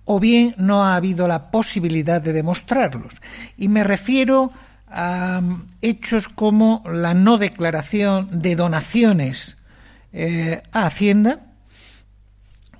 o 0.05 0.19
bien 0.19 0.55
no 0.57 0.85
ha 0.85 0.95
habido 0.95 1.27
la 1.27 1.51
posibilidad 1.51 2.19
de 2.19 2.33
demostrarlos. 2.33 3.13
Y 3.57 3.67
me 3.67 3.83
refiero 3.83 4.51
a 4.87 5.39
um, 5.43 5.67
hechos 5.83 6.29
como 6.29 6.81
la 6.91 7.13
no 7.13 7.37
declaración 7.37 8.27
de 8.31 8.55
donaciones 8.55 9.57
eh, 10.17 10.63
a 10.71 10.85
Hacienda, 10.85 11.41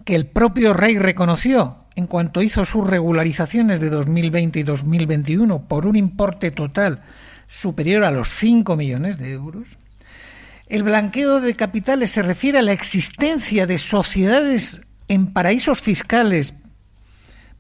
que 0.06 0.16
el 0.16 0.26
propio 0.26 0.72
rey 0.72 0.98
reconoció 0.98 1.76
en 1.96 2.08
cuanto 2.08 2.42
hizo 2.42 2.64
sus 2.64 2.88
regularizaciones 2.88 3.82
de 3.82 3.90
2020 3.90 4.62
y 4.62 4.64
2021 4.64 5.68
por 5.68 5.86
un 5.86 5.98
importe 5.98 6.52
total 6.52 7.04
superior 7.50 8.06
a 8.06 8.12
los 8.12 8.30
5 8.30 8.78
millones 8.78 9.18
de 9.18 9.34
euros. 9.34 9.78
El 10.68 10.84
blanqueo 10.84 11.42
de 11.42 11.56
capitales 11.56 12.12
se 12.12 12.22
refiere 12.22 12.60
a 12.60 12.62
la 12.62 12.72
existencia 12.72 13.68
de 13.68 13.80
sociedades 13.80 14.84
en 15.10 15.34
paraísos 15.34 15.82
fiscales 15.82 16.54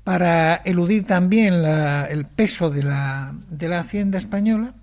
para 0.06 0.56
eludir 0.56 1.06
también 1.06 1.54
el 1.66 2.26
peso 2.28 2.70
de 2.70 2.84
la, 2.84 3.36
de 3.50 3.68
la 3.68 3.80
hacienda 3.80 4.18
española. 4.20 4.74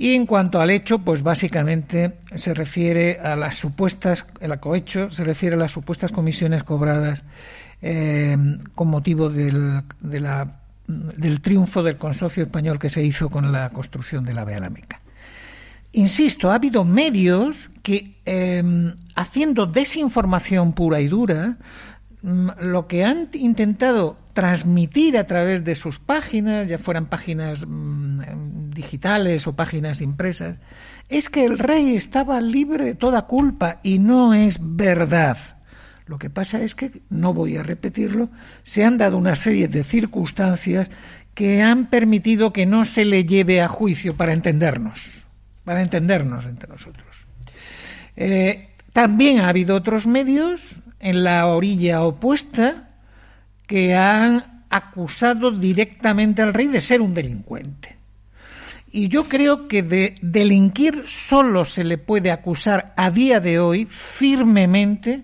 Y 0.00 0.14
en 0.14 0.24
cuanto 0.24 0.62
al 0.62 0.70
hecho, 0.70 1.00
pues 1.00 1.22
básicamente 1.22 2.14
se 2.34 2.54
refiere 2.54 3.20
a 3.20 3.36
las 3.36 3.56
supuestas, 3.56 4.24
el 4.40 4.50
acohecho 4.50 5.10
se 5.10 5.24
refiere 5.24 5.56
a 5.56 5.58
las 5.58 5.72
supuestas 5.72 6.10
comisiones 6.10 6.62
cobradas 6.62 7.22
eh, 7.82 8.34
con 8.74 8.88
motivo 8.88 9.28
del, 9.28 9.82
del 10.00 11.40
triunfo 11.42 11.82
del 11.82 11.98
consorcio 11.98 12.44
español 12.44 12.78
que 12.78 12.88
se 12.88 13.04
hizo 13.04 13.28
con 13.28 13.52
la 13.52 13.68
construcción 13.68 14.24
de 14.24 14.32
la 14.32 14.46
Vía 14.46 14.70
Meca. 14.70 15.02
Insisto, 15.92 16.50
ha 16.50 16.54
habido 16.54 16.86
medios 16.86 17.68
que, 17.82 18.14
eh, 18.24 18.94
haciendo 19.16 19.66
desinformación 19.66 20.72
pura 20.72 21.02
y 21.02 21.08
dura, 21.08 21.58
mm, 22.22 22.48
lo 22.62 22.86
que 22.86 23.04
han 23.04 23.28
intentado 23.34 24.16
transmitir 24.32 25.18
a 25.18 25.26
través 25.26 25.64
de 25.64 25.74
sus 25.74 25.98
páginas, 25.98 26.68
ya 26.68 26.78
fueran 26.78 27.06
páginas 27.06 27.66
mm, 27.66 28.70
digitales 28.70 29.46
o 29.46 29.54
páginas 29.54 30.00
impresas, 30.00 30.56
es 31.08 31.28
que 31.28 31.44
el 31.44 31.58
rey 31.58 31.96
estaba 31.96 32.40
libre 32.40 32.84
de 32.84 32.94
toda 32.94 33.26
culpa 33.26 33.80
y 33.82 33.98
no 33.98 34.34
es 34.34 34.58
verdad. 34.60 35.38
Lo 36.06 36.18
que 36.18 36.30
pasa 36.30 36.60
es 36.60 36.74
que, 36.74 37.02
no 37.08 37.32
voy 37.34 37.56
a 37.56 37.62
repetirlo, 37.62 38.30
se 38.62 38.84
han 38.84 38.98
dado 38.98 39.16
una 39.16 39.36
serie 39.36 39.68
de 39.68 39.84
circunstancias 39.84 40.90
que 41.34 41.62
han 41.62 41.86
permitido 41.86 42.52
que 42.52 42.66
no 42.66 42.84
se 42.84 43.04
le 43.04 43.24
lleve 43.24 43.60
a 43.60 43.68
juicio 43.68 44.16
para 44.16 44.32
entendernos, 44.32 45.24
para 45.64 45.82
entendernos 45.82 46.46
entre 46.46 46.68
nosotros. 46.68 47.26
Eh, 48.16 48.70
también 48.92 49.40
ha 49.40 49.48
habido 49.48 49.76
otros 49.76 50.06
medios 50.06 50.80
en 50.98 51.22
la 51.22 51.46
orilla 51.46 52.02
opuesta 52.02 52.89
que 53.70 53.94
han 53.94 54.64
acusado 54.68 55.52
directamente 55.52 56.42
al 56.42 56.52
rey 56.52 56.66
de 56.66 56.80
ser 56.80 57.00
un 57.00 57.14
delincuente. 57.14 57.98
Y 58.90 59.06
yo 59.06 59.28
creo 59.28 59.68
que 59.68 59.84
de 59.84 60.16
delinquir 60.22 61.04
solo 61.06 61.64
se 61.64 61.84
le 61.84 61.96
puede 61.96 62.32
acusar 62.32 62.92
a 62.96 63.12
día 63.12 63.38
de 63.38 63.60
hoy 63.60 63.86
firmemente 63.88 65.22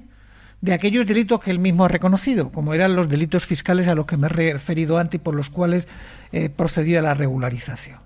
de 0.61 0.73
aquellos 0.73 1.09
delitos 1.09 1.41
que 1.41 1.51
él 1.51 1.59
mismo 1.59 1.85
ha 1.85 1.89
reconocido, 1.89 2.53
como 2.53 2.73
eran 2.73 2.95
los 2.95 3.09
delitos 3.09 3.47
fiscales 3.47 3.89
a 3.89 3.97
los 3.97 4.07
que 4.07 4.17
me 4.17 4.29
he 4.29 4.53
referido 4.53 4.97
antes 4.97 5.17
y 5.17 5.25
por 5.25 5.35
los 5.35 5.51
cuales 5.51 5.89
eh, 6.31 6.49
procedió 6.49 7.01
a 7.01 7.03
la 7.03 7.15
regularización. 7.15 7.99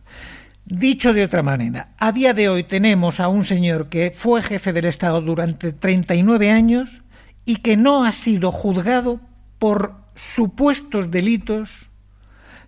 Dicho 0.65 1.13
de 1.13 1.25
otra 1.25 1.43
manera, 1.43 1.91
a 1.99 2.13
día 2.13 2.33
de 2.33 2.49
hoy 2.49 2.65
tenemos 2.65 3.21
a 3.21 3.29
un 3.29 3.45
señor 3.45 3.91
que 3.91 4.15
fue 4.17 4.41
jefe 4.41 4.73
del 4.73 4.87
Estado 4.87 5.21
durante 5.21 5.73
39 5.73 6.51
años 6.51 7.03
y 7.45 7.57
que 7.57 7.77
no 7.77 8.07
ha 8.07 8.13
sido 8.13 8.51
juzgado 8.53 9.21
por 9.59 10.01
supuestos 10.21 11.11
delitos 11.11 11.89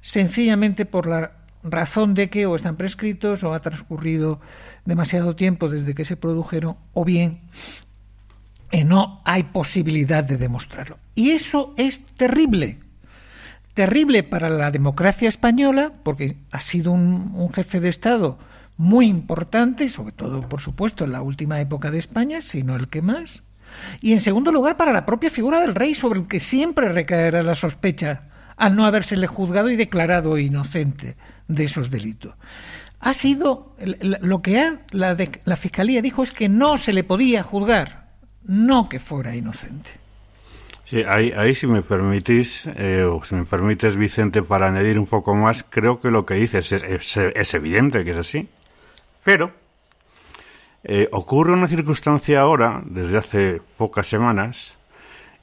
sencillamente 0.00 0.86
por 0.86 1.06
la 1.06 1.32
razón 1.62 2.14
de 2.14 2.30
que 2.30 2.46
o 2.46 2.56
están 2.56 2.76
prescritos 2.76 3.44
o 3.44 3.52
ha 3.52 3.60
transcurrido 3.60 4.40
demasiado 4.86 5.36
tiempo 5.36 5.68
desde 5.68 5.94
que 5.94 6.06
se 6.06 6.16
produjeron 6.16 6.76
o 6.94 7.04
bien 7.04 7.42
que 8.70 8.84
no 8.84 9.20
hay 9.26 9.42
posibilidad 9.44 10.24
de 10.24 10.38
demostrarlo. 10.38 10.98
Y 11.14 11.32
eso 11.32 11.74
es 11.76 12.00
terrible. 12.16 12.78
Terrible 13.74 14.22
para 14.22 14.48
la 14.48 14.70
democracia 14.70 15.28
española, 15.28 15.92
porque 16.02 16.38
ha 16.50 16.60
sido 16.60 16.92
un, 16.92 17.32
un 17.34 17.52
jefe 17.52 17.80
de 17.80 17.90
Estado 17.90 18.38
muy 18.78 19.08
importante, 19.08 19.90
sobre 19.90 20.12
todo, 20.12 20.40
por 20.40 20.62
supuesto, 20.62 21.04
en 21.04 21.12
la 21.12 21.20
última 21.20 21.60
época 21.60 21.90
de 21.90 21.98
España, 21.98 22.40
sino 22.40 22.76
el 22.76 22.88
que 22.88 23.02
más. 23.02 23.42
Y 24.00 24.12
en 24.12 24.20
segundo 24.20 24.52
lugar, 24.52 24.76
para 24.76 24.92
la 24.92 25.06
propia 25.06 25.30
figura 25.30 25.60
del 25.60 25.74
rey, 25.74 25.94
sobre 25.94 26.20
el 26.20 26.26
que 26.26 26.40
siempre 26.40 26.88
recaerá 26.88 27.42
la 27.42 27.54
sospecha 27.54 28.28
al 28.56 28.76
no 28.76 28.84
habérsele 28.84 29.26
juzgado 29.26 29.70
y 29.70 29.76
declarado 29.76 30.38
inocente 30.38 31.16
de 31.48 31.64
esos 31.64 31.90
delitos. 31.90 32.34
Ha 33.00 33.14
sido 33.14 33.74
lo 33.80 34.42
que 34.42 34.78
la, 34.92 35.56
fiscalía 35.56 36.00
dijo 36.02 36.22
es 36.22 36.30
que 36.30 36.48
no 36.48 36.78
se 36.78 36.92
le 36.92 37.02
podía 37.02 37.42
juzgar, 37.42 38.10
no 38.44 38.88
que 38.88 39.00
fuera 39.00 39.34
inocente. 39.34 39.90
Sí, 40.84 41.02
ahí, 41.02 41.32
ahí 41.32 41.54
si 41.54 41.66
me 41.66 41.82
permitís, 41.82 42.68
eh, 42.76 43.02
o 43.02 43.24
si 43.24 43.34
me 43.34 43.44
permites, 43.44 43.96
Vicente, 43.96 44.42
para 44.42 44.68
añadir 44.68 44.98
un 44.98 45.06
poco 45.06 45.34
más, 45.34 45.64
creo 45.68 46.00
que 46.00 46.10
lo 46.10 46.26
que 46.26 46.34
dices 46.34 46.70
es, 46.70 47.16
es 47.16 47.54
evidente 47.54 48.04
que 48.04 48.12
es 48.12 48.18
así. 48.18 48.48
Pero 49.24 49.52
eh, 50.84 51.08
ocurre 51.12 51.52
una 51.52 51.68
circunstancia 51.68 52.40
ahora, 52.40 52.82
desde 52.84 53.18
hace 53.18 53.60
pocas 53.76 54.08
semanas, 54.08 54.76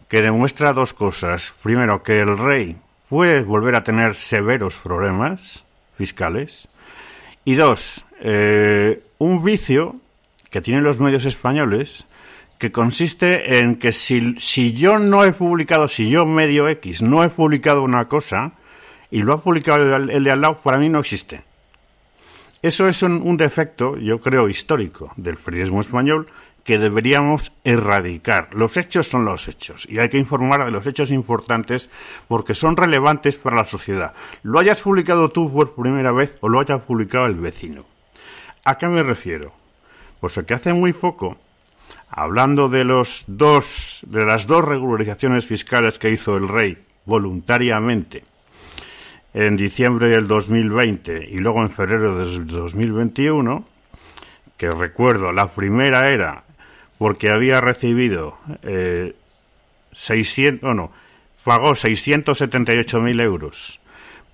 que 0.08 0.22
demuestra 0.22 0.74
dos 0.74 0.94
cosas. 0.94 1.54
Primero, 1.64 2.04
que 2.04 2.20
el 2.20 2.38
rey 2.38 2.78
puede 3.08 3.44
volver 3.44 3.76
a 3.76 3.84
tener 3.84 4.16
severos 4.16 4.78
problemas 4.78 5.64
fiscales. 5.98 6.68
Y 7.46 7.56
dos, 7.56 8.06
eh, 8.22 9.04
un 9.18 9.44
vicio 9.44 9.96
que 10.50 10.62
tienen 10.62 10.84
los 10.84 11.00
medios 11.00 11.26
españoles 11.26 12.06
que 12.58 12.72
consiste 12.72 13.60
en 13.60 13.78
que 13.78 13.94
si, 13.94 14.36
si 14.40 14.74
yo 14.74 15.00
no 15.00 15.24
he 15.24 15.32
publicado, 15.32 15.88
si 15.88 16.10
yo 16.10 16.26
medio 16.26 16.68
X 16.68 17.02
no 17.02 17.24
he 17.24 17.30
publicado 17.30 17.84
una 17.84 18.10
cosa 18.10 18.52
y 19.10 19.22
lo 19.22 19.34
ha 19.34 19.42
publicado 19.42 19.96
el 19.96 20.24
de 20.24 20.32
al 20.32 20.42
lado, 20.42 20.60
para 20.62 20.78
mí 20.78 20.90
no 20.90 21.00
existe. 21.00 21.42
Eso 22.62 22.90
es 22.90 23.04
un, 23.04 23.38
defecto, 23.38 23.96
yo 23.98 24.20
creo, 24.20 24.50
histórico 24.50 25.14
del 25.16 25.38
periodismo 25.38 25.80
español 25.80 26.28
que 26.66 26.78
deberíamos 26.78 27.54
erradicar. 27.64 28.50
Los 28.54 28.76
hechos 28.76 29.08
son 29.08 29.24
los 29.24 29.48
hechos 29.48 29.88
y 29.90 30.00
hay 30.00 30.10
que 30.10 30.18
informar 30.18 30.66
de 30.66 30.72
los 30.72 30.86
hechos 30.86 31.10
importantes 31.10 31.90
porque 32.28 32.56
son 32.56 32.76
relevantes 32.76 33.38
para 33.38 33.56
la 33.56 33.66
sociedad. 33.66 34.14
Lo 34.44 34.60
hayas 34.60 34.82
publicado 34.82 35.30
tú 35.30 35.52
por 35.54 35.74
primera 35.74 36.12
vez 36.12 36.36
o 36.42 36.50
lo 36.50 36.60
haya 36.60 36.80
publicado 36.80 37.28
el 37.28 37.36
vecino. 37.36 37.86
¿A 38.66 38.78
qué 38.78 38.88
me 38.88 39.04
refiero? 39.04 39.54
Pues 40.20 40.38
que 40.46 40.54
hace 40.54 40.74
muy 40.74 40.92
poco, 40.92 41.38
hablando 42.10 42.68
de 42.68 42.84
los 42.84 43.24
dos, 43.28 44.02
de 44.06 44.26
las 44.26 44.48
dos 44.48 44.66
regularizaciones 44.66 45.46
fiscales 45.46 45.98
que 45.98 46.12
hizo 46.12 46.36
el 46.36 46.50
rey 46.50 46.78
voluntariamente 47.06 48.24
en 49.34 49.58
diciembre 49.58 50.10
del 50.10 50.28
2020 50.28 51.28
y 51.30 51.38
luego 51.38 51.62
en 51.62 51.70
febrero 51.70 52.18
del 52.18 52.48
2021, 52.48 53.66
que 54.58 54.70
recuerdo, 54.72 55.32
la 55.32 55.48
primera 55.50 56.10
era 56.10 56.44
porque 56.98 57.30
había 57.30 57.62
recibido 57.62 58.38
eh, 58.64 59.16
600, 59.94 60.76
no, 60.76 60.92
pagó 61.44 61.72
678.000 61.72 63.22
euros 63.22 63.80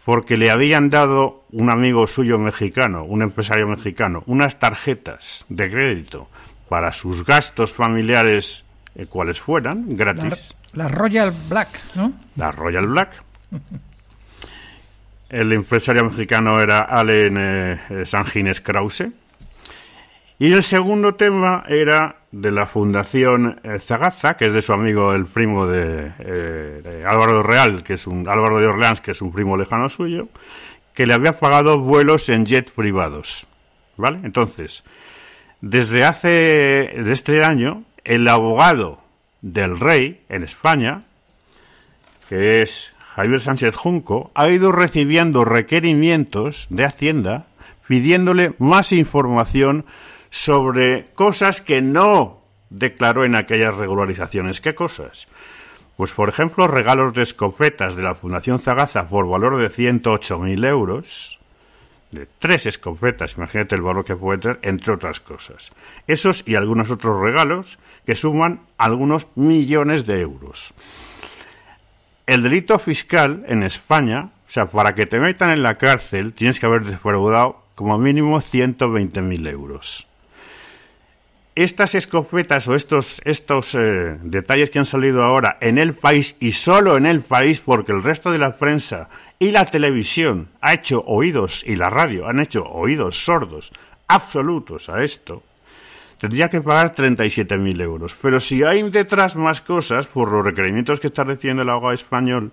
porque 0.05 0.37
le 0.37 0.51
habían 0.51 0.89
dado 0.89 1.43
un 1.51 1.71
amigo 1.71 2.07
suyo 2.07 2.37
mexicano, 2.37 3.03
un 3.03 3.23
empresario 3.23 3.67
mexicano, 3.67 4.23
unas 4.27 4.59
tarjetas 4.59 5.45
de 5.49 5.69
crédito 5.69 6.27
para 6.69 6.91
sus 6.91 7.25
gastos 7.25 7.73
familiares, 7.73 8.65
eh, 8.95 9.07
cuales 9.07 9.39
fueran, 9.39 9.97
gratis. 9.97 10.55
La, 10.73 10.83
la 10.83 10.89
Royal 10.89 11.33
Black, 11.49 11.81
¿no? 11.95 12.13
La 12.35 12.51
Royal 12.51 12.85
Black. 12.87 13.23
El 15.29 15.51
empresario 15.53 16.03
mexicano 16.03 16.61
era 16.61 16.81
Allen 16.81 17.37
eh, 17.37 18.03
Sangines 18.05 18.61
Krause. 18.61 19.09
Y 20.37 20.51
el 20.51 20.63
segundo 20.63 21.13
tema 21.13 21.63
era 21.67 22.17
de 22.31 22.51
la 22.51 22.67
Fundación 22.67 23.59
eh, 23.63 23.79
Zagaza, 23.79 24.35
que 24.35 24.45
es 24.45 24.53
de 24.53 24.61
su 24.61 24.73
amigo, 24.73 25.13
el 25.13 25.25
primo 25.25 25.65
de, 25.65 26.11
eh, 26.19 27.03
Álvaro 27.07 27.37
de 27.37 27.43
Real, 27.43 27.83
que 27.83 27.93
es 27.93 28.05
un 28.05 28.27
Álvaro 28.27 28.59
de 28.59 28.67
Orleans, 28.67 29.01
que 29.01 29.11
es 29.11 29.21
un 29.21 29.31
primo 29.31 29.57
lejano 29.57 29.89
suyo, 29.89 30.27
que 30.93 31.07
le 31.07 31.13
había 31.13 31.39
pagado 31.39 31.79
vuelos 31.79 32.29
en 32.29 32.45
jet 32.45 32.69
privados. 32.71 33.47
¿Vale? 33.97 34.19
Entonces, 34.23 34.83
desde 35.61 36.03
hace 36.03 36.27
de 36.27 37.11
este 37.11 37.43
año, 37.43 37.83
el 38.03 38.27
abogado 38.27 38.99
del 39.41 39.79
rey 39.79 40.21
en 40.27 40.43
España, 40.43 41.03
que 42.27 42.61
es 42.61 42.94
Javier 43.15 43.39
Sánchez 43.39 43.75
Junco, 43.75 44.31
ha 44.35 44.49
ido 44.49 44.73
recibiendo 44.73 45.45
requerimientos 45.45 46.67
de 46.69 46.83
Hacienda 46.83 47.47
pidiéndole 47.87 48.55
más 48.59 48.91
información 48.91 49.85
sobre 50.31 51.07
cosas 51.13 51.61
que 51.61 51.81
no 51.81 52.41
declaró 52.69 53.23
en 53.23 53.35
aquellas 53.35 53.75
regularizaciones. 53.75 54.59
¿Qué 54.59 54.75
cosas? 54.75 55.27
Pues, 55.95 56.11
por 56.11 56.27
ejemplo, 56.27 56.67
regalos 56.67 57.13
de 57.13 57.21
escopetas 57.21 57.95
de 57.95 58.03
la 58.03 58.15
Fundación 58.15 58.59
Zagaza 58.59 59.07
por 59.07 59.29
valor 59.29 59.61
de 59.61 59.71
108.000 59.71 60.67
euros, 60.67 61.39
de 62.11 62.27
tres 62.39 62.65
escopetas, 62.65 63.37
imagínate 63.37 63.75
el 63.75 63.81
valor 63.81 64.03
que 64.03 64.17
puede 64.17 64.39
tener, 64.39 64.59
entre 64.61 64.93
otras 64.93 65.21
cosas. 65.21 65.71
Esos 66.05 66.43
y 66.45 66.55
algunos 66.55 66.91
otros 66.91 67.21
regalos 67.21 67.79
que 68.05 68.15
suman 68.15 68.61
algunos 68.77 69.27
millones 69.35 70.05
de 70.05 70.19
euros. 70.19 70.73
El 72.27 72.41
delito 72.41 72.79
fiscal 72.79 73.45
en 73.47 73.61
España, 73.61 74.31
o 74.47 74.51
sea, 74.51 74.65
para 74.65 74.95
que 74.95 75.05
te 75.05 75.19
metan 75.19 75.51
en 75.51 75.61
la 75.61 75.75
cárcel, 75.75 76.33
tienes 76.33 76.59
que 76.59 76.65
haber 76.65 76.83
defraudado 76.83 77.61
como 77.75 77.97
mínimo 77.99 78.37
120.000 78.39 79.49
euros. 79.49 80.07
Estas 81.53 81.93
escopetas 81.93 82.67
o 82.67 82.75
estos, 82.75 83.21
estos 83.25 83.75
eh, 83.75 84.17
detalles 84.23 84.71
que 84.71 84.79
han 84.79 84.85
salido 84.85 85.23
ahora 85.23 85.57
en 85.61 85.77
el 85.77 85.93
país 85.93 86.35
y 86.39 86.53
solo 86.53 86.97
en 86.97 87.05
el 87.05 87.21
país, 87.21 87.61
porque 87.61 87.91
el 87.91 88.03
resto 88.03 88.31
de 88.31 88.39
la 88.39 88.57
prensa 88.57 89.07
y 89.37 89.51
la 89.51 89.65
televisión 89.65 90.49
ha 90.61 90.73
hecho 90.73 91.03
oídos 91.05 91.63
y 91.65 91.75
la 91.75 91.89
radio 91.89 92.27
han 92.27 92.39
hecho 92.39 92.63
oídos 92.63 93.23
sordos 93.23 93.71
absolutos 94.07 94.89
a 94.89 95.03
esto, 95.03 95.43
tendría 96.19 96.49
que 96.49 96.61
pagar 96.61 96.93
37.000 96.95 97.81
euros. 97.81 98.15
Pero 98.21 98.39
si 98.39 98.63
hay 98.63 98.89
detrás 98.89 99.35
más 99.35 99.61
cosas, 99.61 100.07
por 100.07 100.31
los 100.31 100.45
requerimientos 100.45 100.99
que 100.99 101.07
está 101.07 101.23
recibiendo 101.23 101.63
el 101.63 101.69
abogado 101.69 101.93
español 101.93 102.51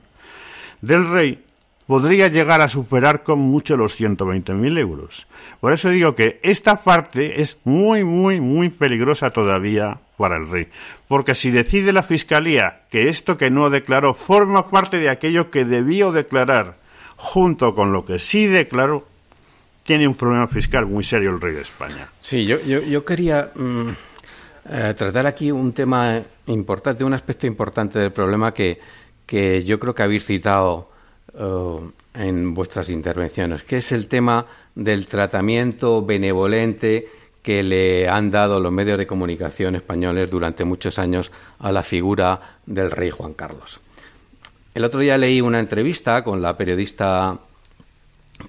del 0.80 1.10
rey, 1.10 1.44
podría 1.86 2.28
llegar 2.28 2.60
a 2.60 2.68
superar 2.68 3.22
con 3.22 3.38
mucho 3.38 3.76
los 3.76 4.00
120.000 4.00 4.78
euros. 4.78 5.26
Por 5.60 5.72
eso 5.72 5.90
digo 5.90 6.14
que 6.14 6.40
esta 6.42 6.82
parte 6.82 7.42
es 7.42 7.58
muy, 7.64 8.04
muy, 8.04 8.40
muy 8.40 8.68
peligrosa 8.68 9.30
todavía 9.30 9.98
para 10.16 10.36
el 10.36 10.48
rey. 10.48 10.68
Porque 11.08 11.34
si 11.34 11.50
decide 11.50 11.92
la 11.92 12.02
Fiscalía 12.02 12.82
que 12.90 13.08
esto 13.08 13.36
que 13.36 13.50
no 13.50 13.70
declaró 13.70 14.14
forma 14.14 14.70
parte 14.70 14.98
de 14.98 15.10
aquello 15.10 15.50
que 15.50 15.64
debió 15.64 16.12
declarar 16.12 16.76
junto 17.16 17.74
con 17.74 17.92
lo 17.92 18.04
que 18.04 18.18
sí 18.18 18.46
declaró, 18.46 19.06
tiene 19.82 20.06
un 20.06 20.14
problema 20.14 20.46
fiscal 20.48 20.86
muy 20.86 21.04
serio 21.04 21.30
el 21.30 21.40
rey 21.40 21.54
de 21.54 21.62
España. 21.62 22.08
Sí, 22.20 22.44
yo, 22.44 22.58
yo, 22.60 23.04
quería 23.04 23.50
mm, 23.54 23.88
eh, 24.70 24.94
tratar 24.96 25.26
aquí 25.26 25.50
un 25.50 25.72
tema 25.72 26.22
importante, 26.46 27.04
un 27.04 27.14
aspecto 27.14 27.46
importante 27.46 27.98
del 27.98 28.12
problema 28.12 28.54
que, 28.54 28.80
que 29.26 29.64
yo 29.64 29.80
creo 29.80 29.94
que 29.94 30.02
habéis 30.02 30.24
citado 30.24 30.90
eh, 31.34 31.90
en 32.14 32.54
vuestras 32.54 32.90
intervenciones, 32.90 33.64
que 33.64 33.78
es 33.78 33.92
el 33.92 34.06
tema 34.06 34.46
del 34.74 35.06
tratamiento 35.06 36.04
benevolente 36.04 37.08
que 37.42 37.62
le 37.62 38.08
han 38.08 38.30
dado 38.30 38.60
los 38.60 38.70
medios 38.70 38.98
de 38.98 39.06
comunicación 39.06 39.74
españoles 39.74 40.30
durante 40.30 40.64
muchos 40.64 40.98
años 40.98 41.32
a 41.58 41.72
la 41.72 41.82
figura 41.82 42.58
del 42.66 42.90
rey 42.90 43.10
Juan 43.10 43.34
Carlos. 43.34 43.80
El 44.74 44.84
otro 44.84 45.00
día 45.00 45.18
leí 45.18 45.40
una 45.40 45.58
entrevista 45.58 46.22
con 46.22 46.40
la 46.40 46.56
periodista 46.56 47.38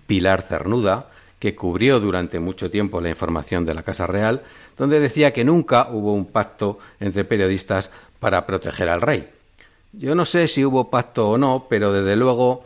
Pilar 0.06 0.44
Cernuda, 0.44 1.10
que 1.44 1.56
cubrió 1.56 2.00
durante 2.00 2.40
mucho 2.40 2.72
tiempo 2.72 3.02
la 3.02 3.10
información 3.10 3.66
de 3.66 3.74
la 3.74 3.84
Casa 3.84 4.08
Real, 4.08 4.44
donde 4.78 5.02
decía 5.02 5.34
que 5.34 5.44
nunca 5.44 5.90
hubo 5.92 6.14
un 6.14 6.28
pacto 6.28 6.80
entre 7.02 7.26
periodistas 7.26 7.92
para 8.22 8.46
proteger 8.46 8.88
al 8.88 9.02
rey. 9.02 9.28
Yo 9.92 10.16
no 10.16 10.24
sé 10.24 10.48
si 10.48 10.64
hubo 10.64 10.90
pacto 10.90 11.32
o 11.32 11.38
no, 11.38 11.68
pero 11.70 11.92
desde 11.92 12.16
luego 12.16 12.64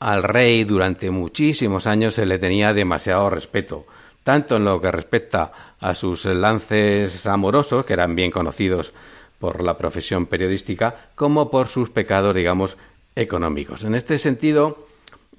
al 0.00 0.22
rey 0.22 0.64
durante 0.64 1.10
muchísimos 1.10 1.86
años 1.86 2.12
se 2.12 2.26
le 2.26 2.38
tenía 2.38 2.74
demasiado 2.74 3.30
respeto, 3.30 3.86
tanto 4.22 4.56
en 4.56 4.66
lo 4.66 4.82
que 4.82 4.90
respecta 4.90 5.52
a 5.80 5.94
sus 5.94 6.26
lances 6.26 7.24
amorosos, 7.24 7.86
que 7.86 7.94
eran 7.94 8.14
bien 8.14 8.30
conocidos 8.30 8.92
por 9.38 9.62
la 9.62 9.78
profesión 9.78 10.26
periodística, 10.26 11.08
como 11.14 11.50
por 11.50 11.68
sus 11.68 11.88
pecados, 11.88 12.34
digamos, 12.34 12.76
económicos. 13.16 13.82
En 13.82 13.94
este 13.94 14.18
sentido, 14.18 14.86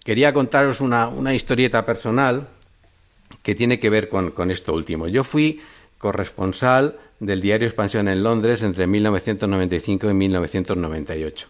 quería 0.03 0.33
contaros 0.33 0.81
una, 0.81 1.35
historieta 1.35 1.85
personal 1.85 2.47
que 3.43 3.55
tiene 3.55 3.79
que 3.79 3.89
ver 3.89 4.09
con, 4.09 4.31
con, 4.31 4.51
esto 4.51 4.73
último. 4.73 5.07
Yo 5.07 5.23
fui 5.23 5.61
corresponsal 5.97 6.97
del 7.19 7.41
diario 7.41 7.67
Expansión 7.67 8.07
en 8.07 8.23
Londres 8.23 8.63
entre 8.63 8.87
1995 8.87 10.09
y 10.09 10.13
1998. 10.13 11.47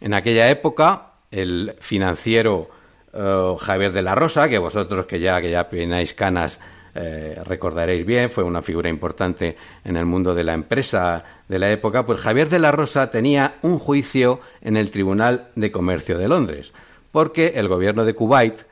En 0.00 0.14
aquella 0.14 0.50
época, 0.50 1.12
el 1.30 1.74
financiero 1.80 2.68
eh, 3.12 3.54
Javier 3.58 3.92
de 3.92 4.02
la 4.02 4.14
Rosa, 4.14 4.48
que 4.48 4.58
vosotros 4.58 5.06
que 5.06 5.20
ya, 5.20 5.40
que 5.40 5.50
ya 5.50 5.68
penáis 5.68 6.14
canas 6.14 6.58
eh, 6.94 7.40
recordaréis 7.44 8.04
bien, 8.04 8.30
fue 8.30 8.44
una 8.44 8.62
figura 8.62 8.88
importante 8.88 9.56
en 9.84 9.96
el 9.96 10.06
mundo 10.06 10.34
de 10.34 10.44
la 10.44 10.54
empresa 10.54 11.24
de 11.48 11.58
la 11.58 11.70
época, 11.70 12.06
pues 12.06 12.20
Javier 12.20 12.48
de 12.48 12.58
la 12.58 12.72
Rosa 12.72 13.10
tenía 13.10 13.56
un 13.62 13.78
juicio 13.78 14.40
en 14.60 14.76
el 14.76 14.90
Tribunal 14.90 15.48
de 15.54 15.70
Comercio 15.70 16.18
de 16.18 16.28
Londres 16.28 16.72
porque 17.16 17.54
el 17.56 17.66
gobierno 17.66 18.04
de 18.04 18.12
Kuwait 18.12 18.66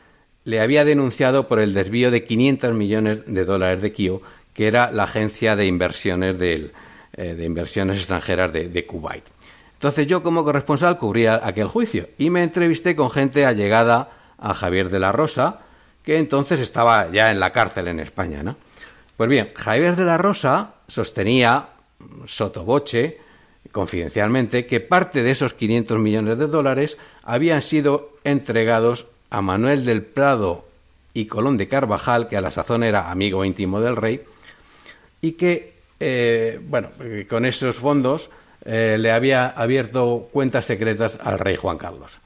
le 0.44 0.61
había 0.61 0.85
denunciado 0.85 1.48
por 1.48 1.59
el 1.59 1.74
desvío 1.74 2.11
de 2.11 2.24
500 2.24 2.74
millones 2.74 3.22
de 3.26 3.44
dólares 3.44 3.83
de 3.83 3.92
Kio, 3.92 4.22
que 4.52 4.66
era 4.66 4.90
la 4.92 5.04
agencia 5.04 5.57
de 5.57 5.66
inversiones, 5.66 6.38
eh, 6.40 6.70
de 7.12 7.44
inversiones 7.44 7.98
extranjeras 7.98 8.52
de, 8.52 8.87
Kuwait. 8.87 9.24
Entonces 9.74 10.07
yo 10.07 10.22
como 10.22 10.44
corresponsal 10.44 10.96
cubría 10.96 11.40
aquel 11.42 11.68
juicio 11.68 12.09
y 12.18 12.30
me 12.30 12.42
entrevisté 12.42 12.94
con 12.94 13.11
gente 13.11 13.44
allegada 13.44 14.11
a 14.38 14.54
Javier 14.54 14.90
de 14.90 14.98
la 14.98 15.12
Rosa, 15.12 15.61
que 16.02 16.18
entonces 16.18 16.61
estaba 16.61 17.11
ya 17.11 17.30
en 17.30 17.40
la 17.40 17.50
cárcel 17.52 17.88
en 17.88 18.00
España, 18.00 18.42
¿no? 18.42 18.57
Pues 19.16 19.28
bien, 19.30 19.52
Javier 19.54 19.96
de 19.96 20.04
la 20.04 20.18
Rosa 20.18 20.74
sostenía 20.88 21.68
sotoboche 22.26 23.18
confidencialmente 23.72 24.66
que 24.66 24.80
parte 24.80 25.22
de 25.22 25.30
esos 25.30 25.54
500 25.54 25.98
millones 25.98 26.38
de 26.38 26.46
dólares 26.46 26.98
habían 27.22 27.62
sido 27.62 28.16
entregados 28.24 29.07
a 29.34 29.42
Manuel 29.42 29.84
del 29.84 30.02
Prado 30.02 30.64
y 31.12 31.26
Colón 31.26 31.56
de 31.56 31.66
Carvajal, 31.66 32.28
que 32.28 32.36
a 32.36 32.40
la 32.40 32.52
sazón 32.52 32.84
era 32.84 33.10
amigo 33.10 33.44
íntimo 33.44 33.80
del 33.80 33.96
rey, 33.96 34.22
y 35.20 35.32
que, 35.32 35.74
eh, 35.98 36.60
bueno, 36.62 36.90
con 37.28 37.44
esos 37.44 37.76
fondos 37.76 38.30
eh, 38.64 38.96
le 38.98 39.10
había 39.10 39.48
abierto 39.48 40.28
cuentas 40.32 40.66
secretas 40.66 41.18
al 41.20 41.38
rey 41.40 41.56
Juan 41.56 41.78
Carlos. 41.78 42.18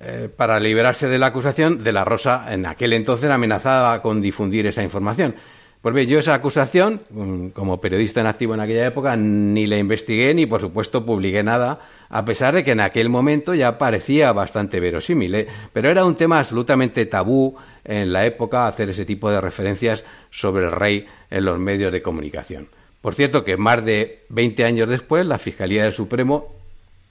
Eh, 0.00 0.28
para 0.34 0.58
liberarse 0.58 1.06
de 1.06 1.18
la 1.18 1.26
acusación, 1.26 1.84
de 1.84 1.92
la 1.92 2.04
Rosa 2.04 2.52
en 2.52 2.66
aquel 2.66 2.92
entonces 2.94 3.30
amenazaba 3.30 4.02
con 4.02 4.20
difundir 4.20 4.66
esa 4.66 4.82
información. 4.82 5.36
Pues 5.84 5.94
bien, 5.94 6.08
yo 6.08 6.18
esa 6.18 6.34
acusación, 6.34 7.02
mm, 7.10 7.48
como 7.48 7.80
periodista 7.80 8.20
en 8.20 8.26
activo 8.26 8.54
en 8.54 8.60
aquella 8.60 8.86
época, 8.86 9.16
ni 9.16 9.66
la 9.66 9.76
investigué 9.76 10.32
ni, 10.34 10.46
por 10.46 10.60
supuesto, 10.60 11.04
publiqué 11.04 11.42
nada, 11.42 11.78
a 12.14 12.24
pesar 12.24 12.54
de 12.54 12.62
que 12.62 12.70
en 12.70 12.80
aquel 12.80 13.08
momento 13.08 13.56
ya 13.56 13.76
parecía 13.76 14.32
bastante 14.32 14.78
verosímil. 14.78 15.34
¿eh? 15.34 15.48
Pero 15.72 15.90
era 15.90 16.04
un 16.04 16.14
tema 16.14 16.38
absolutamente 16.38 17.06
tabú 17.06 17.56
en 17.84 18.12
la 18.12 18.24
época 18.24 18.68
hacer 18.68 18.88
ese 18.88 19.04
tipo 19.04 19.32
de 19.32 19.40
referencias 19.40 20.04
sobre 20.30 20.66
el 20.66 20.70
rey 20.70 21.08
en 21.28 21.44
los 21.44 21.58
medios 21.58 21.92
de 21.92 22.02
comunicación. 22.02 22.68
Por 23.00 23.16
cierto, 23.16 23.42
que 23.42 23.56
más 23.56 23.84
de 23.84 24.26
20 24.28 24.64
años 24.64 24.88
después, 24.88 25.26
la 25.26 25.40
Fiscalía 25.40 25.82
del 25.82 25.92
Supremo 25.92 26.52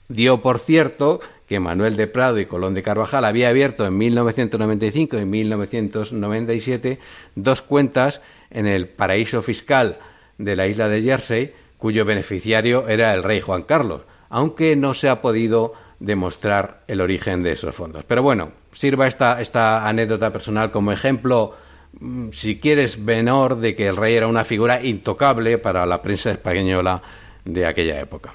dio 0.08 0.40
por 0.40 0.58
cierto 0.58 1.20
que 1.46 1.60
Manuel 1.60 1.96
de 1.96 2.06
Prado 2.06 2.40
y 2.40 2.46
Colón 2.46 2.72
de 2.72 2.82
Carvajal 2.82 3.26
había 3.26 3.50
abierto 3.50 3.84
en 3.84 3.98
1995 3.98 5.18
y 5.18 5.24
1997 5.26 6.98
dos 7.34 7.60
cuentas 7.60 8.22
en 8.50 8.66
el 8.66 8.88
paraíso 8.88 9.42
fiscal 9.42 9.98
de 10.38 10.56
la 10.56 10.66
isla 10.66 10.88
de 10.88 11.02
Jersey, 11.02 11.52
cuyo 11.76 12.06
beneficiario 12.06 12.88
era 12.88 13.12
el 13.12 13.22
rey 13.22 13.42
Juan 13.42 13.64
Carlos, 13.64 14.00
aunque 14.34 14.74
no 14.74 14.94
se 14.94 15.08
ha 15.08 15.22
podido 15.22 15.74
demostrar 16.00 16.82
el 16.88 17.00
origen 17.00 17.44
de 17.44 17.52
esos 17.52 17.72
fondos. 17.72 18.04
Pero 18.04 18.20
bueno, 18.20 18.50
sirva 18.72 19.06
esta, 19.06 19.40
esta 19.40 19.88
anécdota 19.88 20.32
personal 20.32 20.72
como 20.72 20.90
ejemplo, 20.90 21.54
mm, 22.00 22.30
si 22.32 22.58
quieres, 22.58 22.98
menor, 22.98 23.58
de 23.60 23.76
que 23.76 23.86
el 23.86 23.94
rey 23.94 24.14
era 24.14 24.26
una 24.26 24.42
figura 24.42 24.84
intocable 24.84 25.56
para 25.58 25.86
la 25.86 26.02
prensa 26.02 26.32
española 26.32 27.00
de 27.44 27.64
aquella 27.64 28.00
época. 28.00 28.34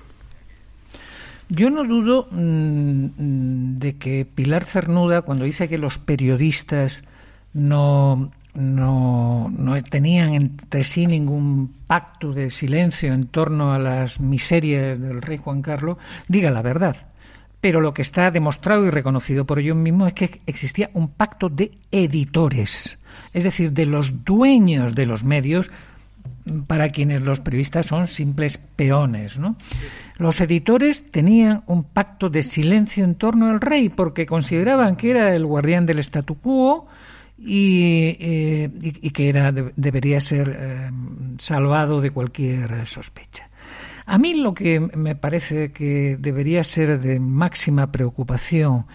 Yo 1.50 1.70
no 1.70 1.84
dudo 1.84 2.30
mm, 2.32 3.78
de 3.78 3.98
que 3.98 4.26
Pilar 4.26 4.64
Cernuda, 4.64 5.24
cuando 5.24 5.44
dice 5.44 5.68
que 5.68 5.78
los 5.78 5.98
periodistas 5.98 7.04
no 7.52 8.32
no, 8.60 9.52
no 9.58 9.82
tenían 9.84 10.34
entre 10.34 10.84
sí 10.84 11.08
ningún 11.08 11.74
pacto 11.88 12.34
de 12.34 12.52
silencio 12.52 13.13
en 13.13 13.28
torno 13.28 13.74
a 13.74 13.80
las 13.80 14.19
miserias 14.19 15.00
del 15.00 15.22
rey 15.22 15.38
Juan 15.38 15.62
Carlos, 15.62 15.98
diga 16.28 16.52
la 16.52 16.62
verdad. 16.62 16.95
Pero 17.62 17.82
lo 17.82 17.93
que 17.93 18.02
está 18.02 18.32
demostrado 18.32 18.86
y 18.86 18.89
reconocido 18.89 19.45
por 19.45 19.60
ellos 19.60 19.76
mismos 19.76 20.10
es 20.10 20.13
que 20.13 20.41
existía 20.45 20.89
un 20.93 21.10
pacto 21.10 21.50
de 21.50 21.72
editores, 21.91 23.00
es 23.34 23.43
decir, 23.43 23.74
de 23.74 23.86
los 23.86 24.24
dueños 24.24 24.95
de 24.95 25.06
los 25.06 25.24
medios, 25.24 25.69
para 26.67 26.89
quienes 26.89 27.22
los 27.22 27.41
periodistas 27.41 27.86
son 27.86 28.08
simples 28.08 28.58
peones. 28.58 29.39
¿no? 29.39 29.56
Los 30.17 30.41
editores 30.41 31.06
tenían 31.12 31.63
un 31.67 31.84
pacto 31.84 32.30
de 32.30 32.43
silencio 32.43 33.04
en 33.04 33.15
torno 33.15 33.50
al 33.50 33.62
rey 33.62 33.89
porque 33.89 34.26
consideraban 34.26 34.95
que 34.95 35.12
era 35.12 35.36
el 35.36 35.45
guardián 35.45 35.86
del 35.86 36.00
statu 36.00 36.36
quo, 36.36 36.88
eh, 37.45 38.69
y, 38.82 39.10
que 39.12 39.30
era, 39.30 39.52
debería 39.52 40.19
ser 40.19 40.56
eh, 40.60 40.91
salvado 41.38 42.02
de 42.02 42.12
cualquier 42.12 42.86
sospecha. 42.86 43.49
A 44.06 44.17
mí 44.17 44.34
lo 44.34 44.54
que 44.54 44.80
me 44.80 45.15
parece 45.15 45.71
que 45.71 46.17
debería 46.19 46.63
ser 46.63 46.99
de 46.99 47.19
máxima 47.19 47.91
preocupación 47.91 48.88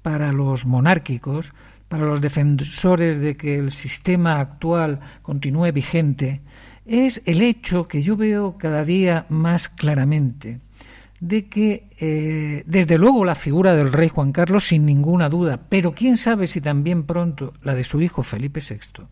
para 0.00 0.32
los 0.32 0.64
monárquicos, 0.64 1.52
para 1.88 2.06
los 2.06 2.20
defensores 2.20 3.18
de 3.18 3.36
que 3.36 3.58
el 3.58 3.70
sistema 3.70 4.40
actual 4.40 5.00
continúe 5.20 5.72
vigente, 5.72 6.40
es 6.86 7.22
el 7.26 7.42
hecho 7.42 7.86
que 7.86 8.02
yo 8.02 8.16
veo 8.16 8.56
cada 8.58 8.84
día 8.84 9.26
más 9.28 9.68
claramente 9.68 10.60
de 11.22 11.48
que, 11.48 11.88
eh, 12.00 12.64
desde 12.66 12.98
luego, 12.98 13.24
la 13.24 13.36
figura 13.36 13.76
del 13.76 13.92
rey 13.92 14.08
Juan 14.08 14.32
Carlos, 14.32 14.66
sin 14.66 14.84
ninguna 14.84 15.28
duda, 15.28 15.68
pero 15.68 15.94
quién 15.94 16.16
sabe 16.16 16.48
si 16.48 16.60
también 16.60 17.04
pronto 17.04 17.52
la 17.62 17.76
de 17.76 17.84
su 17.84 18.00
hijo 18.00 18.24
Felipe 18.24 18.60
VI, 18.60 19.06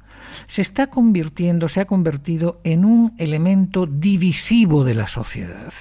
se 0.48 0.60
está 0.60 0.88
convirtiendo, 0.88 1.68
se 1.68 1.80
ha 1.80 1.84
convertido 1.84 2.60
en 2.64 2.84
un 2.84 3.14
elemento 3.16 3.86
divisivo 3.86 4.82
de 4.82 4.96
la 4.96 5.06
sociedad. 5.06 5.72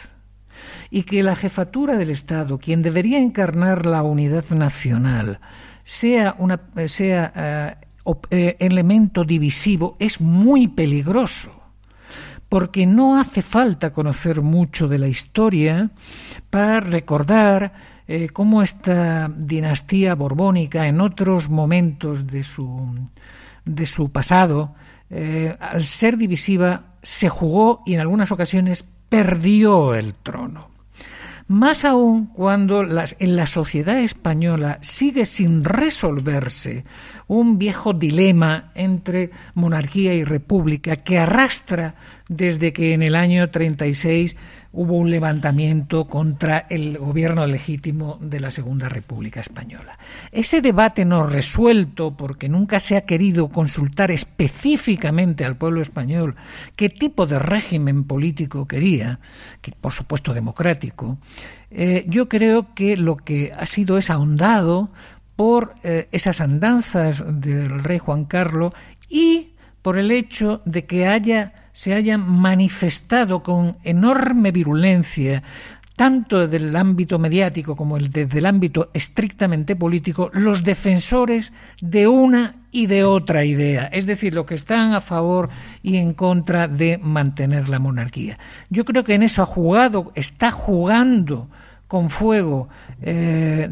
Y 0.91 1.01
que 1.01 1.23
la 1.23 1.35
jefatura 1.35 1.97
del 1.97 2.11
Estado, 2.11 2.59
quien 2.59 2.83
debería 2.83 3.17
encarnar 3.17 3.87
la 3.87 4.03
unidad 4.03 4.47
nacional, 4.51 5.39
sea, 5.83 6.35
una, 6.37 6.61
sea 6.85 7.33
eh, 7.35 7.75
eh, 8.29 8.55
elemento 8.59 9.23
divisivo, 9.23 9.97
es 9.97 10.21
muy 10.21 10.67
peligroso 10.67 11.58
porque 12.49 12.88
no 12.88 13.19
hace 13.19 13.43
falta 13.43 13.93
conocer 13.93 14.41
mucho 14.41 14.88
de 14.88 14.97
la 14.97 15.07
historia 15.07 15.91
para 16.49 16.79
recordar 16.79 17.73
eh, 18.07 18.29
cómo 18.33 18.63
esta 18.63 19.29
dinastía 19.29 20.15
borbónica 20.15 20.88
en 20.88 20.99
otros 20.99 21.47
momentos 21.47 22.25
de 22.25 22.43
su, 22.43 23.05
de 23.65 23.85
su 23.85 24.12
pasado, 24.12 24.73
eh, 25.12 25.55
al 25.59 25.85
ser 25.85 26.17
divisiva, 26.17 26.95
se 27.03 27.29
jugó 27.29 27.83
y 27.85 27.93
en 27.93 27.99
algunas 27.99 28.31
ocasiones 28.31 28.83
perdió 29.09 29.93
el 29.93 30.15
trono. 30.15 30.69
Más 31.49 31.83
aún 31.83 32.27
cuando 32.27 32.83
las, 32.83 33.15
en 33.17 33.35
la 33.35 33.47
sociedad 33.47 33.97
española 33.97 34.77
sigue 34.81 35.25
sin 35.25 35.63
resolverse 35.63 36.85
un 37.25 37.57
viejo 37.57 37.93
dilema 37.93 38.71
entre 38.75 39.31
monarquía 39.55 40.13
y 40.13 40.23
república 40.23 40.97
que 40.97 41.17
arrastra 41.17 41.95
desde 42.27 42.71
que 42.71 42.93
en 42.93 43.01
el 43.01 43.15
año 43.15 43.49
36 43.49 44.38
hubo 44.71 44.97
un 44.97 45.10
levantamiento 45.10 46.05
contra 46.05 46.67
el 46.69 46.97
gobierno 46.97 47.45
legítimo 47.47 48.17
de 48.21 48.39
la 48.39 48.51
Segunda 48.51 48.88
República 48.88 49.39
Española. 49.39 49.97
Ese 50.32 50.62
debate 50.62 51.05
no 51.05 51.25
resuelto, 51.25 52.15
porque 52.15 52.49
nunca 52.49 52.79
se 52.79 52.95
ha 52.95 53.05
querido 53.05 53.49
consultar 53.49 54.12
específicamente 54.12 55.43
al 55.43 55.58
pueblo 55.58 55.82
español 55.82 56.36
qué 56.75 56.89
tipo 56.89 57.25
de 57.25 57.39
régimen 57.39 58.03
político 58.03 58.67
quería, 58.67 59.19
que 59.62 59.71
por 59.71 59.93
supuesto 59.93 60.34
democrático, 60.34 61.17
eh, 61.71 62.05
yo 62.08 62.29
creo 62.29 62.73
que 62.73 62.95
lo 62.95 63.17
que 63.17 63.51
ha 63.58 63.65
sido 63.65 63.97
es 63.97 64.10
ahondado 64.10 64.89
por 65.36 65.73
eh, 65.84 66.08
esas 66.12 66.41
andanzas 66.41 67.23
del 67.27 67.84
rey 67.84 67.97
Juan 67.97 68.25
Carlos 68.25 68.73
y 69.08 69.53
por 69.82 69.97
el 69.97 70.12
hecho 70.12 70.62
de 70.65 70.86
que 70.86 71.08
haya 71.08 71.58
se 71.79 71.93
hayan 71.93 72.29
manifestado 72.29 73.41
con 73.41 73.77
enorme 73.85 74.51
virulencia 74.51 75.43
tanto 75.95 76.39
desde 76.39 76.57
el 76.57 76.75
ámbito 76.75 77.17
mediático 77.19 77.77
como 77.77 77.97
desde 77.97 78.39
el 78.39 78.45
ámbito 78.45 78.89
estrictamente 78.93 79.77
político, 79.77 80.29
los 80.33 80.65
defensores 80.65 81.53
de 81.79 82.09
una 82.09 82.55
y 82.73 82.87
de 82.87 83.05
otra 83.05 83.45
idea, 83.45 83.85
es 83.93 84.05
decir, 84.05 84.33
los 84.33 84.45
que 84.45 84.55
están 84.55 84.91
a 84.91 84.99
favor 84.99 85.47
y 85.81 85.95
en 85.95 86.13
contra 86.13 86.67
de 86.67 86.97
mantener 86.97 87.69
la 87.69 87.79
monarquía. 87.79 88.37
Yo 88.69 88.83
creo 88.83 89.05
que 89.05 89.13
en 89.13 89.23
eso 89.23 89.41
ha 89.41 89.45
jugado, 89.45 90.11
está 90.15 90.51
jugando 90.51 91.47
con 91.89 92.12
fuego 92.12 92.69
eh, 93.02 93.67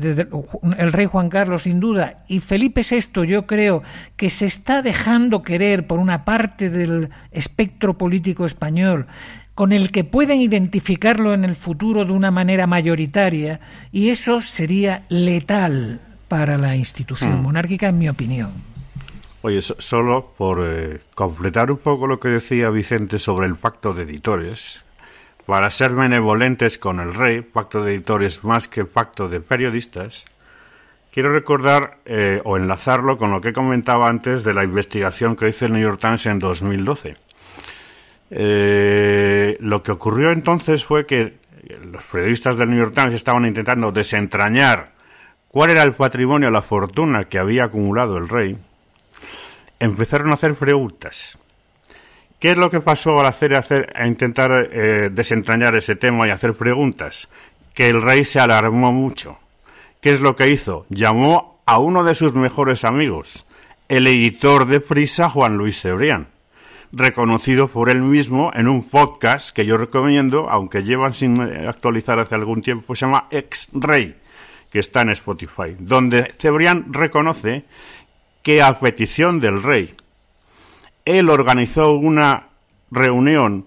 el 0.77 0.91
rey 0.91 1.05
Juan 1.05 1.29
Carlos 1.29 1.63
sin 1.63 1.79
duda 1.79 2.23
y 2.27 2.39
Felipe 2.39 2.81
VI 2.81 3.27
yo 3.27 3.45
creo 3.45 3.83
que 4.15 4.31
se 4.31 4.47
está 4.47 4.81
dejando 4.81 5.43
querer 5.43 5.85
por 5.85 5.99
una 5.99 6.25
parte 6.25 6.71
del 6.71 7.09
espectro 7.31 7.95
político 7.95 8.47
español 8.47 9.05
con 9.53 9.71
el 9.71 9.91
que 9.91 10.03
pueden 10.03 10.41
identificarlo 10.41 11.35
en 11.35 11.45
el 11.45 11.53
futuro 11.53 12.05
de 12.05 12.11
una 12.11 12.31
manera 12.31 12.65
mayoritaria 12.65 13.59
y 13.91 14.09
eso 14.09 14.41
sería 14.41 15.05
letal 15.09 16.01
para 16.27 16.57
la 16.57 16.75
institución 16.75 17.39
hmm. 17.39 17.43
monárquica 17.43 17.89
en 17.89 17.99
mi 17.99 18.09
opinión. 18.09 18.49
Oye, 19.43 19.61
solo 19.61 20.33
por 20.35 20.65
eh, 20.65 21.01
completar 21.13 21.69
un 21.69 21.77
poco 21.77 22.07
lo 22.07 22.19
que 22.19 22.29
decía 22.29 22.71
Vicente 22.71 23.19
sobre 23.19 23.45
el 23.45 23.55
pacto 23.55 23.93
de 23.93 24.03
editores, 24.03 24.83
para 25.47 25.71
ser 25.71 25.95
benevolentes 25.95 26.77
con 26.77 26.99
el 26.99 27.13
rey, 27.13 27.41
pacto 27.41 27.81
de 27.81 27.93
editores 27.93 28.43
más 28.43 28.67
que 28.67 28.83
pacto 28.83 29.29
de 29.29 29.39
periodistas, 29.39 30.25
quiero 31.09 31.31
recordar 31.31 31.99
eh, 32.03 32.41
o 32.43 32.57
enlazarlo 32.57 33.17
con 33.17 33.31
lo 33.31 33.39
que 33.39 33.53
comentaba 33.53 34.09
antes 34.09 34.43
de 34.43 34.53
la 34.53 34.65
investigación 34.65 35.37
que 35.37 35.47
hizo 35.47 35.65
el 35.65 35.71
New 35.71 35.81
York 35.81 36.01
Times 36.01 36.25
en 36.25 36.39
2012. 36.39 37.13
Eh, 38.29 39.57
lo 39.61 39.81
que 39.83 39.93
ocurrió 39.93 40.31
entonces 40.31 40.83
fue 40.83 41.05
que 41.05 41.37
los 41.93 42.03
periodistas 42.03 42.57
del 42.57 42.69
New 42.69 42.79
York 42.79 42.93
Times 42.93 43.13
estaban 43.13 43.45
intentando 43.45 43.93
desentrañar 43.93 44.91
cuál 45.47 45.69
era 45.69 45.83
el 45.83 45.93
patrimonio, 45.93 46.51
la 46.51 46.61
fortuna 46.61 47.23
que 47.29 47.39
había 47.39 47.63
acumulado 47.63 48.17
el 48.17 48.27
rey. 48.27 48.57
Empezaron 49.79 50.31
a 50.31 50.33
hacer 50.33 50.55
preguntas 50.55 51.37
¿Qué 52.39 52.51
es 52.51 52.57
lo 52.57 52.69
que 52.69 52.81
pasó 52.81 53.19
al 53.19 53.25
hacer, 53.25 53.55
a 53.95 54.07
intentar 54.07 54.69
eh, 54.71 55.09
desentrañar 55.11 55.75
ese 55.75 55.95
tema 55.95 56.27
y 56.27 56.29
hacer 56.29 56.53
preguntas? 56.53 57.27
Que 57.73 57.89
el 57.89 58.01
rey 58.01 58.25
se 58.25 58.39
alarmó 58.39 58.91
mucho. 58.91 59.39
¿Qué 60.01 60.11
es 60.11 60.21
lo 60.21 60.35
que 60.35 60.49
hizo? 60.49 60.85
Llamó 60.89 61.59
a 61.65 61.79
uno 61.79 62.03
de 62.03 62.13
sus 62.13 62.35
mejores 62.35 62.85
amigos, 62.85 63.45
el 63.89 64.05
editor 64.05 64.67
de 64.67 64.79
Prisa, 64.79 65.29
Juan 65.29 65.57
Luis 65.57 65.81
Cebrián, 65.81 66.27
reconocido 66.91 67.67
por 67.69 67.89
él 67.89 68.01
mismo 68.01 68.51
en 68.53 68.67
un 68.67 68.87
podcast 68.87 69.49
que 69.49 69.65
yo 69.65 69.77
recomiendo, 69.77 70.47
aunque 70.47 70.83
llevan 70.83 71.15
sin 71.15 71.41
actualizar 71.41 72.19
hace 72.19 72.35
algún 72.35 72.61
tiempo, 72.61 72.95
se 72.95 73.05
llama 73.05 73.27
Ex 73.31 73.69
Rey, 73.73 74.15
que 74.71 74.79
está 74.79 75.01
en 75.01 75.09
Spotify, 75.09 75.75
donde 75.79 76.35
Cebrián 76.39 76.93
reconoce 76.93 77.65
que 78.43 78.61
a 78.61 78.79
petición 78.79 79.39
del 79.39 79.63
rey, 79.63 79.95
él 81.07 81.29
organizó 81.29 81.93
una 81.93 82.49
reunión 82.91 83.65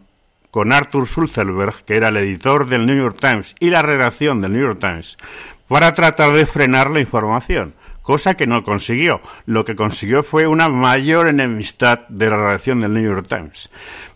con 0.51 0.73
Arthur 0.73 1.07
Sulzelberg, 1.07 1.85
que 1.85 1.97
era 1.97 2.09
el 2.09 2.19
editor 2.19 2.69
del 2.69 2.87
New 2.87 2.97
York 2.97 3.17
Times, 3.19 3.55
y 3.61 3.71
la 3.71 3.83
redacción 3.83 4.41
del 4.41 4.53
New 4.53 4.61
York 4.61 4.79
Times, 4.79 5.17
para 5.69 5.95
tratar 5.95 6.33
de 6.33 6.45
frenar 6.45 6.91
la 6.91 7.01
información, 7.01 7.75
cosa 8.03 8.35
que 8.35 8.47
no 8.47 8.63
consiguió. 8.63 9.21
Lo 9.47 9.65
que 9.65 9.77
consiguió 9.77 10.23
fue 10.23 10.47
una 10.47 10.69
mayor 10.69 11.29
enemistad 11.29 12.07
de 12.09 12.29
la 12.29 12.37
redacción 12.37 12.81
del 12.81 12.93
New 12.93 13.05
York 13.05 13.27
Times. 13.29 13.71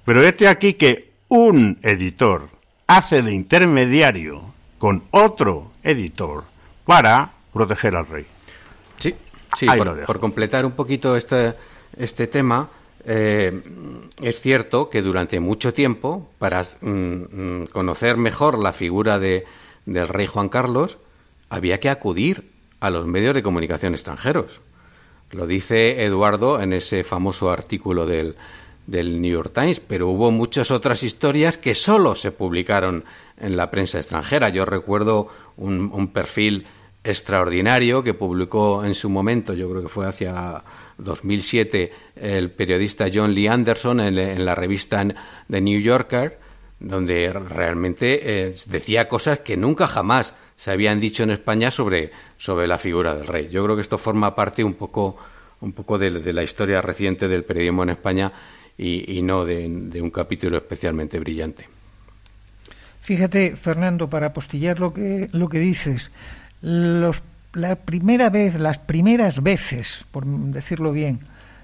Pero 0.04 0.22
este 0.22 0.48
aquí 0.48 0.74
que 0.74 1.12
un 1.28 1.78
editor 1.82 2.50
hace 2.86 3.22
de 3.22 3.32
intermediario 3.32 4.52
con 4.78 5.04
otro 5.12 5.70
editor 5.82 6.44
para 6.84 7.32
proteger 7.52 7.96
al 7.96 8.06
rey. 8.06 8.26
Sí, 8.98 9.14
sí, 9.56 9.66
por, 9.66 10.04
por, 10.04 10.20
completar 10.20 10.66
un 10.66 10.72
poquito 10.72 11.16
este, 11.16 11.54
este 11.96 12.26
tema, 12.26 12.68
eh, 13.06 13.62
es 14.22 14.40
cierto 14.40 14.88
que 14.90 15.02
durante 15.02 15.40
mucho 15.40 15.74
tiempo, 15.74 16.28
para 16.38 16.62
mm, 16.62 16.88
mm, 16.90 17.66
conocer 17.66 18.16
mejor 18.16 18.58
la 18.58 18.72
figura 18.72 19.18
de, 19.18 19.44
del 19.86 20.08
rey 20.08 20.26
Juan 20.26 20.48
Carlos, 20.48 20.98
había 21.50 21.80
que 21.80 21.90
acudir 21.90 22.50
a 22.80 22.90
los 22.90 23.06
medios 23.06 23.34
de 23.34 23.42
comunicación 23.42 23.94
extranjeros. 23.94 24.60
Lo 25.30 25.46
dice 25.46 26.04
Eduardo 26.04 26.60
en 26.60 26.72
ese 26.72 27.04
famoso 27.04 27.50
artículo 27.50 28.06
del, 28.06 28.36
del 28.86 29.20
New 29.20 29.32
York 29.32 29.52
Times, 29.54 29.80
pero 29.80 30.08
hubo 30.08 30.30
muchas 30.30 30.70
otras 30.70 31.02
historias 31.02 31.58
que 31.58 31.74
solo 31.74 32.14
se 32.14 32.32
publicaron 32.32 33.04
en 33.38 33.56
la 33.56 33.70
prensa 33.70 33.98
extranjera. 33.98 34.48
Yo 34.48 34.64
recuerdo 34.64 35.28
un, 35.56 35.90
un 35.92 36.08
perfil 36.08 36.66
extraordinario 37.02 38.02
que 38.02 38.14
publicó 38.14 38.84
en 38.84 38.94
su 38.94 39.10
momento, 39.10 39.52
yo 39.52 39.68
creo 39.70 39.82
que 39.82 39.88
fue 39.88 40.06
hacia 40.06 40.62
2007 40.98 41.92
el 42.16 42.50
periodista 42.50 43.06
John 43.12 43.34
Lee 43.34 43.48
Anderson 43.48 44.00
en, 44.00 44.44
la 44.44 44.54
revista 44.54 45.04
The 45.50 45.60
New 45.60 45.80
Yorker, 45.80 46.38
donde 46.80 47.32
realmente 47.32 48.48
eh, 48.48 48.54
decía 48.66 49.08
cosas 49.08 49.40
que 49.40 49.56
nunca 49.56 49.86
jamás 49.86 50.34
se 50.56 50.70
habían 50.70 51.00
dicho 51.00 51.22
en 51.22 51.30
España 51.30 51.70
sobre, 51.70 52.12
sobre 52.38 52.66
la 52.66 52.78
figura 52.78 53.14
del 53.14 53.26
rey. 53.26 53.48
Yo 53.50 53.64
creo 53.64 53.76
que 53.76 53.82
esto 53.82 53.98
forma 53.98 54.34
parte 54.34 54.62
un 54.62 54.74
poco, 54.74 55.16
un 55.60 55.72
poco 55.72 55.98
de, 55.98 56.10
la 56.10 56.42
historia 56.42 56.80
reciente 56.80 57.28
del 57.28 57.44
periodismo 57.44 57.82
en 57.82 57.90
España 57.90 58.32
y, 58.76 59.22
no 59.22 59.44
de, 59.44 59.66
un 60.00 60.10
capítulo 60.10 60.56
especialmente 60.56 61.18
brillante. 61.18 61.68
Fíjate, 63.00 63.56
Fernando, 63.56 64.08
para 64.08 64.28
apostillar 64.28 64.80
lo 64.80 64.94
que, 64.94 65.28
lo 65.32 65.48
que 65.48 65.58
dices, 65.58 66.10
los 66.60 67.22
la 67.54 67.76
primera 67.76 68.30
vez, 68.30 68.58
las 68.58 68.78
primeras 68.78 69.42
veces, 69.42 70.04
por 70.10 70.26
decirlo 70.26 70.92
bien, 70.92 71.20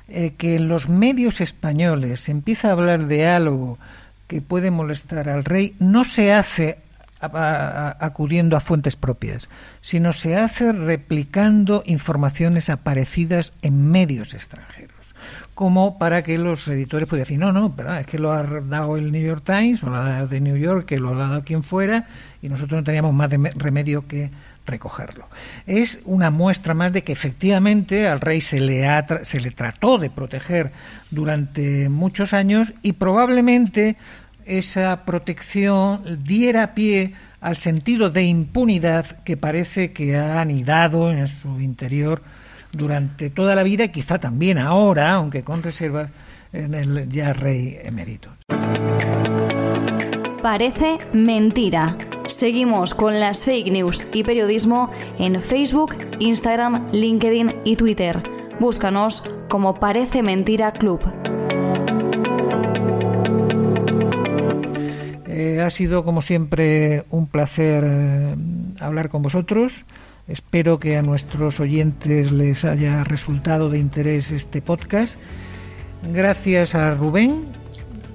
eh, 0.09 0.35
que 0.37 0.57
en 0.57 0.68
los 0.68 0.88
medios 0.88 1.40
españoles 1.40 2.20
se 2.20 2.33
empieza 2.33 2.68
a 2.68 2.72
hablar 2.72 3.07
de 3.07 3.29
algo 3.29 3.79
que 4.26 4.40
puede 4.40 4.70
molestar 4.70 5.29
al 5.29 5.44
rey, 5.44 5.74
no 5.79 6.05
se 6.05 6.33
hace 6.33 6.79
acudiendo 7.20 8.57
a 8.57 8.61
fuentes 8.61 8.96
propias, 8.96 9.48
sino 9.83 10.12
se 10.12 10.37
hace 10.37 10.72
replicando 10.72 11.83
informaciones 11.85 12.70
aparecidas 12.70 13.53
en 13.61 13.90
medios 13.90 14.33
extranjeros. 14.33 15.14
Como 15.55 15.98
para 15.98 16.22
que 16.22 16.38
los 16.38 16.66
editores 16.68 17.07
pudieran 17.07 17.24
decir, 17.26 17.38
no, 17.38 17.53
no, 17.53 17.76
pero 17.76 17.94
es 17.94 18.07
que 18.07 18.18
lo 18.18 18.33
ha 18.33 18.42
dado 18.42 18.96
el 18.96 19.12
New 19.12 19.22
York 19.22 19.42
Times 19.44 19.85
o 19.85 19.90
dado 19.90 20.29
de 20.29 20.40
New 20.40 20.57
York, 20.57 20.87
que 20.87 20.98
lo 20.98 21.11
ha 21.11 21.29
dado 21.29 21.44
quien 21.44 21.62
fuera, 21.62 22.09
y 22.40 22.48
nosotros 22.48 22.81
no 22.81 22.85
teníamos 22.85 23.12
más 23.12 23.31
remedio 23.31 24.07
que 24.07 24.31
recogerlo. 24.71 25.29
Es 25.67 26.01
una 26.05 26.31
muestra 26.31 26.75
más 26.75 26.93
de 26.93 27.05
que 27.05 27.13
efectivamente 27.13 28.09
al 28.09 28.21
rey 28.21 28.41
se 28.41 28.61
le, 28.61 28.87
se 29.23 29.41
le 29.41 29.51
trató 29.51 29.99
de 29.99 30.11
proteger 30.11 30.73
durante 31.11 31.89
muchos 31.89 32.33
años 32.33 32.73
y 32.83 32.93
probablemente 32.93 33.97
esa 34.47 35.05
protección 35.05 36.25
diera 36.25 36.75
pie 36.75 37.15
al 37.41 37.57
sentido 37.57 38.11
de 38.11 38.25
impunidad 38.25 39.07
que 39.25 39.37
parece 39.37 39.93
que 39.93 40.17
ha 40.17 40.41
anidado 40.41 41.11
en 41.11 41.27
su 41.29 41.61
interior 41.61 42.23
durante 42.73 43.31
toda 43.31 43.55
la 43.55 43.63
vida 43.63 43.85
y 43.85 43.89
quizá 43.89 44.19
también 44.19 44.59
ahora, 44.59 45.13
aunque 45.13 45.43
con 45.43 45.63
reservas, 45.63 46.11
en 46.53 46.75
el 46.75 47.09
ya 47.09 47.33
rey 47.33 47.79
emérito. 47.83 48.31
Parece 50.43 50.99
mentira. 51.13 51.97
Seguimos 52.31 52.95
con 52.95 53.19
las 53.19 53.45
fake 53.45 53.73
news 53.73 54.05
y 54.12 54.23
periodismo 54.23 54.88
en 55.19 55.43
Facebook, 55.43 55.97
Instagram, 56.21 56.88
LinkedIn 56.93 57.57
y 57.64 57.75
Twitter. 57.75 58.23
Búscanos 58.61 59.25
como 59.49 59.81
Parece 59.81 60.23
Mentira 60.23 60.73
Club. 60.73 61.01
Eh, 65.27 65.61
ha 65.61 65.71
sido, 65.71 66.05
como 66.05 66.23
siempre, 66.23 67.05
un 67.11 67.27
placer 67.27 67.83
eh, 67.85 68.37
hablar 68.79 69.09
con 69.09 69.23
vosotros. 69.23 69.85
Espero 70.29 70.79
que 70.79 70.97
a 70.97 71.03
nuestros 71.03 71.59
oyentes 71.59 72.31
les 72.31 72.64
haya 72.64 73.03
resultado 73.03 73.69
de 73.69 73.81
interés 73.81 74.31
este 74.31 74.62
podcast. 74.62 75.19
Gracias 76.12 76.77
a 76.77 76.95
Rubén, 76.95 77.47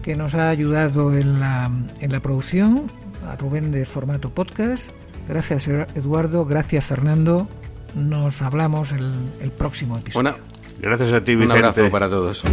que 0.01 0.15
nos 0.15 0.35
ha 0.35 0.47
ayudado 0.47 1.13
en 1.13 1.41
la, 1.41 1.69
en 1.99 2.11
la 2.13 2.21
producción, 2.21 2.89
a 3.27 3.35
Rubén 3.35 3.71
de 3.71 3.85
Formato 3.85 4.29
Podcast. 4.29 4.89
Gracias 5.27 5.67
Eduardo, 5.67 6.45
gracias 6.45 6.85
Fernando. 6.85 7.47
Nos 7.95 8.41
hablamos 8.41 8.91
el, 8.91 9.11
el 9.41 9.51
próximo 9.51 9.97
episodio. 9.97 10.35
Gracias 10.79 11.13
a 11.13 11.23
ti, 11.23 11.35
Vicente. 11.35 11.59
Un 11.59 11.65
abrazo 11.65 11.89
para 11.89 12.09
todos. 12.09 12.43